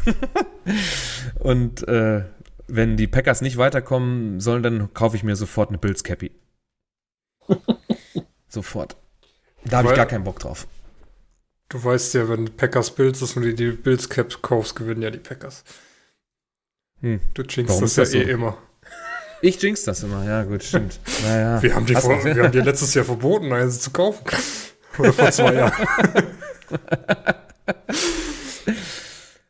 [1.40, 2.24] und äh,
[2.68, 6.32] wenn die Packers nicht weiterkommen sollen, dann kaufe ich mir sofort eine Bills Cappy.
[8.48, 8.96] sofort.
[9.66, 10.68] Da habe ich gar keinen Bock drauf.
[11.68, 15.10] Du weißt ja, wenn Packers Bills ist und du die Bills Caps kaufst, gewinnen ja
[15.10, 15.64] die Packers.
[17.02, 17.20] Hm.
[17.34, 18.30] Du jinxst das ja das eh so?
[18.30, 18.58] immer.
[19.42, 21.00] Ich jinx das immer, ja, gut, stimmt.
[21.24, 21.62] Naja.
[21.62, 24.24] Wir haben dir, vor, wir haben dir letztes Jahr verboten, eine zu kaufen.
[24.98, 25.88] Oder vor zwei Jahren.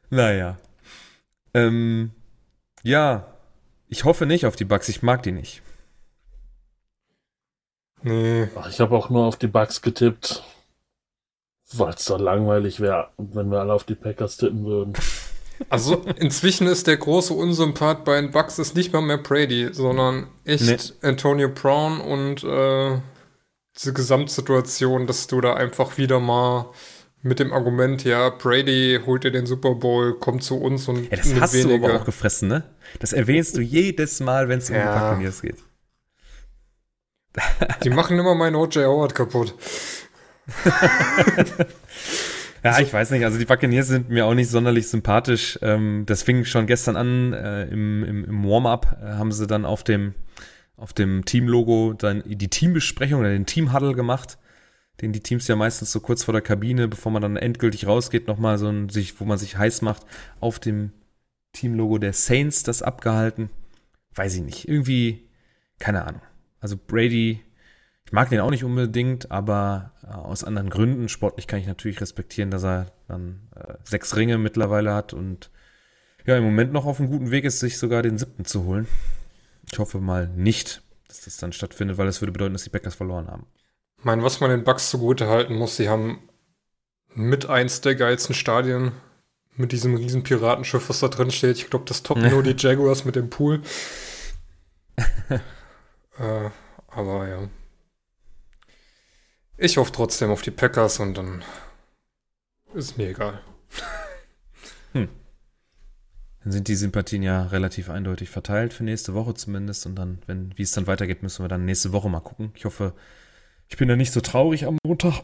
[0.09, 0.57] naja.
[1.53, 2.11] Ähm,
[2.83, 3.25] ja,
[3.87, 5.61] ich hoffe nicht auf die Bugs, ich mag die nicht.
[8.03, 8.49] Nee.
[8.55, 10.43] Ach, ich habe auch nur auf die Bugs getippt,
[11.73, 14.93] weil es doch langweilig wäre, wenn wir alle auf die Packers tippen würden.
[15.69, 20.27] Also inzwischen ist der große Unsympath bei den Bucks ist nicht mal mehr Brady, sondern
[20.45, 21.07] echt nee.
[21.07, 22.99] Antonio Brown und äh,
[23.77, 26.71] diese Gesamtsituation, dass du da einfach wieder mal
[27.23, 31.17] mit dem Argument, ja, Brady holt dir den Super Bowl, kommt zu uns und ja,
[31.17, 31.77] das hast weniger.
[31.77, 32.63] du aber auch gefressen, ne?
[32.99, 34.81] Das erwähnst du jedes Mal, wenn es um ja.
[34.81, 35.57] die Buccaneers geht.
[37.83, 38.85] Die machen immer meinen O.J.
[38.85, 39.53] Howard kaputt.
[42.63, 43.25] Ja, ich weiß nicht.
[43.25, 45.57] Also die Buccaneers sind mir auch nicht sonderlich sympathisch.
[45.61, 47.33] Ähm, das fing schon gestern an.
[47.33, 50.13] Äh, Im im, im Warm-up äh, haben sie dann auf dem,
[50.77, 54.37] auf dem Team-Logo dann die Teambesprechung oder den Team-Huddle gemacht,
[55.01, 58.27] den die Teams ja meistens so kurz vor der Kabine, bevor man dann endgültig rausgeht,
[58.27, 60.05] nochmal so ein, sich, wo man sich heiß macht,
[60.39, 60.91] auf dem
[61.53, 63.49] Team-Logo der Saints das abgehalten.
[64.13, 64.67] Weiß ich nicht.
[64.67, 65.27] Irgendwie,
[65.79, 66.21] keine Ahnung.
[66.59, 67.41] Also Brady,
[68.05, 71.09] Ich mag den auch nicht unbedingt, aber aus anderen Gründen.
[71.09, 75.51] Sportlich kann ich natürlich respektieren, dass er dann äh, sechs Ringe mittlerweile hat und
[76.25, 78.87] ja, im Moment noch auf einem guten Weg ist, sich sogar den siebten zu holen.
[79.71, 82.95] Ich hoffe mal nicht, dass das dann stattfindet, weil das würde bedeuten, dass die Packers
[82.95, 83.47] verloren haben.
[83.97, 86.29] Ich meine, was man den Bucks zugute halten muss, sie haben
[87.13, 88.93] mit eins der geilsten Stadien
[89.55, 91.57] mit diesem riesen Piratenschiff, was da drin steht.
[91.57, 93.61] Ich glaube, das toppen nur die Jaguars mit dem Pool.
[96.17, 96.49] äh,
[96.87, 97.49] aber ja.
[99.63, 101.43] Ich hoffe trotzdem auf die Packers und dann
[102.73, 103.41] ist mir egal.
[104.93, 105.07] Hm.
[106.43, 109.85] Dann sind die Sympathien ja relativ eindeutig verteilt für nächste Woche zumindest.
[109.85, 112.51] Und dann, wenn, wie es dann weitergeht, müssen wir dann nächste Woche mal gucken.
[112.55, 112.95] Ich hoffe,
[113.67, 115.21] ich bin da nicht so traurig am Montag.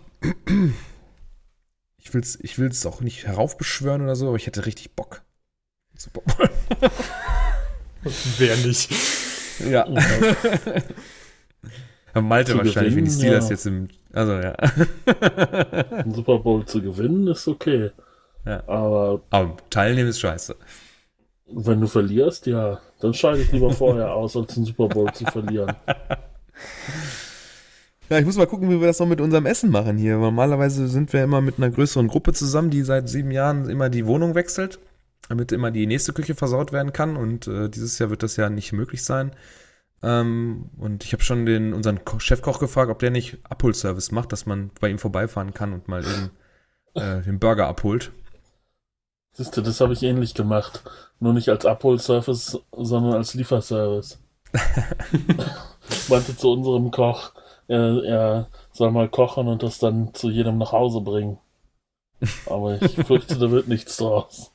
[1.97, 5.23] Ich will es ich will's auch nicht heraufbeschwören oder so, aber ich hätte richtig Bock.
[5.95, 6.22] Super.
[8.38, 8.93] Wer nicht?
[9.68, 9.88] Ja.
[12.22, 13.49] Malte Zu wahrscheinlich, wenn die gewinnen, Steelers ja.
[13.52, 13.88] jetzt im.
[14.14, 14.53] Also ja.
[15.91, 17.91] Einen Super Bowl zu gewinnen ist okay.
[18.45, 18.64] Ja.
[18.68, 20.56] Aber Aber teilnehmen ist scheiße.
[21.48, 25.26] wenn du verlierst, ja, dann scheide ich lieber vorher aus, als einen Super Bowl zu
[25.26, 25.73] verlieren.
[28.10, 30.18] Ja, ich muss mal gucken, wie wir das noch mit unserem Essen machen hier.
[30.18, 34.06] Normalerweise sind wir immer mit einer größeren Gruppe zusammen, die seit sieben Jahren immer die
[34.06, 34.80] Wohnung wechselt,
[35.27, 37.18] damit immer die nächste Küche versaut werden kann.
[37.18, 39.31] Und äh, dieses Jahr wird das ja nicht möglich sein.
[40.03, 44.31] Ähm, und ich habe schon den, unseren Ko Chefkoch gefragt, ob der nicht Abholservice macht,
[44.31, 46.31] dass man bei ihm vorbeifahren kann und mal eben
[46.93, 48.11] äh, den Burger abholt.
[49.33, 50.83] Siehst du, das habe ich ähnlich gemacht.
[51.19, 54.19] Nur nicht als Abholservice, sondern als Lieferservice.
[55.89, 57.33] ich meinte zu unserem Koch,
[57.67, 61.37] er, er soll mal kochen und das dann zu jedem nach Hause bringen.
[62.45, 64.51] Aber ich fürchte, da wird nichts draus.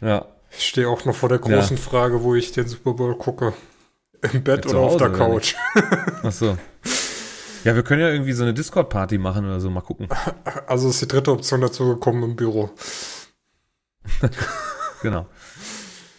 [0.00, 3.52] Ja, Ich stehe auch noch vor der großen Frage, wo ich den Super Bowl gucke.
[4.32, 5.54] Im Bett Ja, oder auf Hause, der oder Couch.
[6.22, 6.58] ach so.
[7.64, 10.08] Ja, wir können ja irgendwie so eine Discord-Party machen oder so, mal gucken.
[10.66, 12.70] Also ist die dritte Option dazu gekommen im Büro.
[15.02, 15.26] Genau.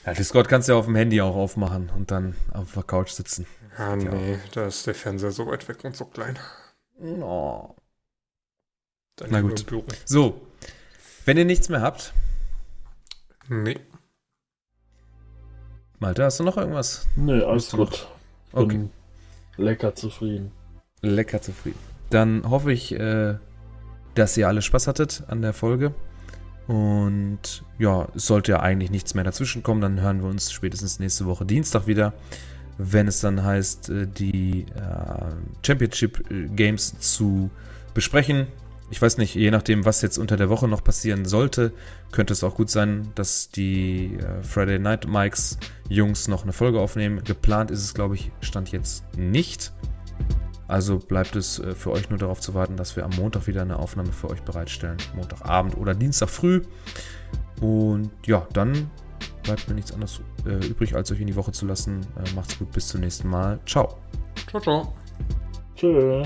[0.08, 3.12] Ja, Discord kannst du ja auf dem Handy auch aufmachen und dann auf der Couch
[3.12, 3.46] sitzen.
[3.78, 6.40] Ah, nee, da ist der Fernseher so weit weg und so klein.
[7.00, 7.76] Oh.
[9.18, 9.64] Dann Na gut.
[10.06, 10.42] So,
[11.26, 12.12] wenn ihr nichts mehr habt,
[13.52, 13.80] Nee.
[16.02, 17.08] Malte, hast du noch irgendwas?
[17.16, 18.08] Nö, alles noch- gut.
[18.50, 18.90] Ich Okay,
[19.58, 20.52] lecker zufrieden.
[21.02, 21.78] lecker zufrieden.
[22.10, 23.36] Dann hoffe ich, äh,
[24.16, 25.94] dass ihr alle Spaß hattet an der Folge.
[26.68, 29.80] Und ja, es sollte ja eigentlich nichts mehr dazwischen kommen.
[29.82, 32.14] Dann hören wir uns spätestens nächste Woche Dienstag wieder,
[32.80, 35.32] wenn es dann heißt, äh, die äh,
[35.66, 36.24] Championship
[36.56, 37.50] Games zu
[37.94, 38.48] besprechen.
[38.92, 41.72] Ich weiß nicht, je nachdem, was jetzt unter der Woche noch passieren sollte,
[42.12, 45.58] könnte es auch gut sein, dass die äh, Friday Night Mikes
[45.88, 47.24] Jungs noch eine Folge aufnehmen.
[47.24, 49.72] Geplant ist es, glaube ich, stand jetzt nicht.
[50.68, 53.62] Also bleibt es äh, für euch nur darauf zu warten, dass wir am Montag wieder
[53.62, 54.98] eine Aufnahme für euch bereitstellen.
[55.16, 56.62] Montagabend oder Dienstag früh.
[57.62, 58.92] Und ja, dann
[59.44, 62.06] bleibt mir nichts anderes äh, übrig, als euch in die Woche zu lassen.
[62.36, 63.58] Macht's gut, bis zum nächsten Mal.
[63.66, 63.98] Ciao.
[64.50, 64.94] Ciao, ciao.
[65.76, 66.24] Tschö.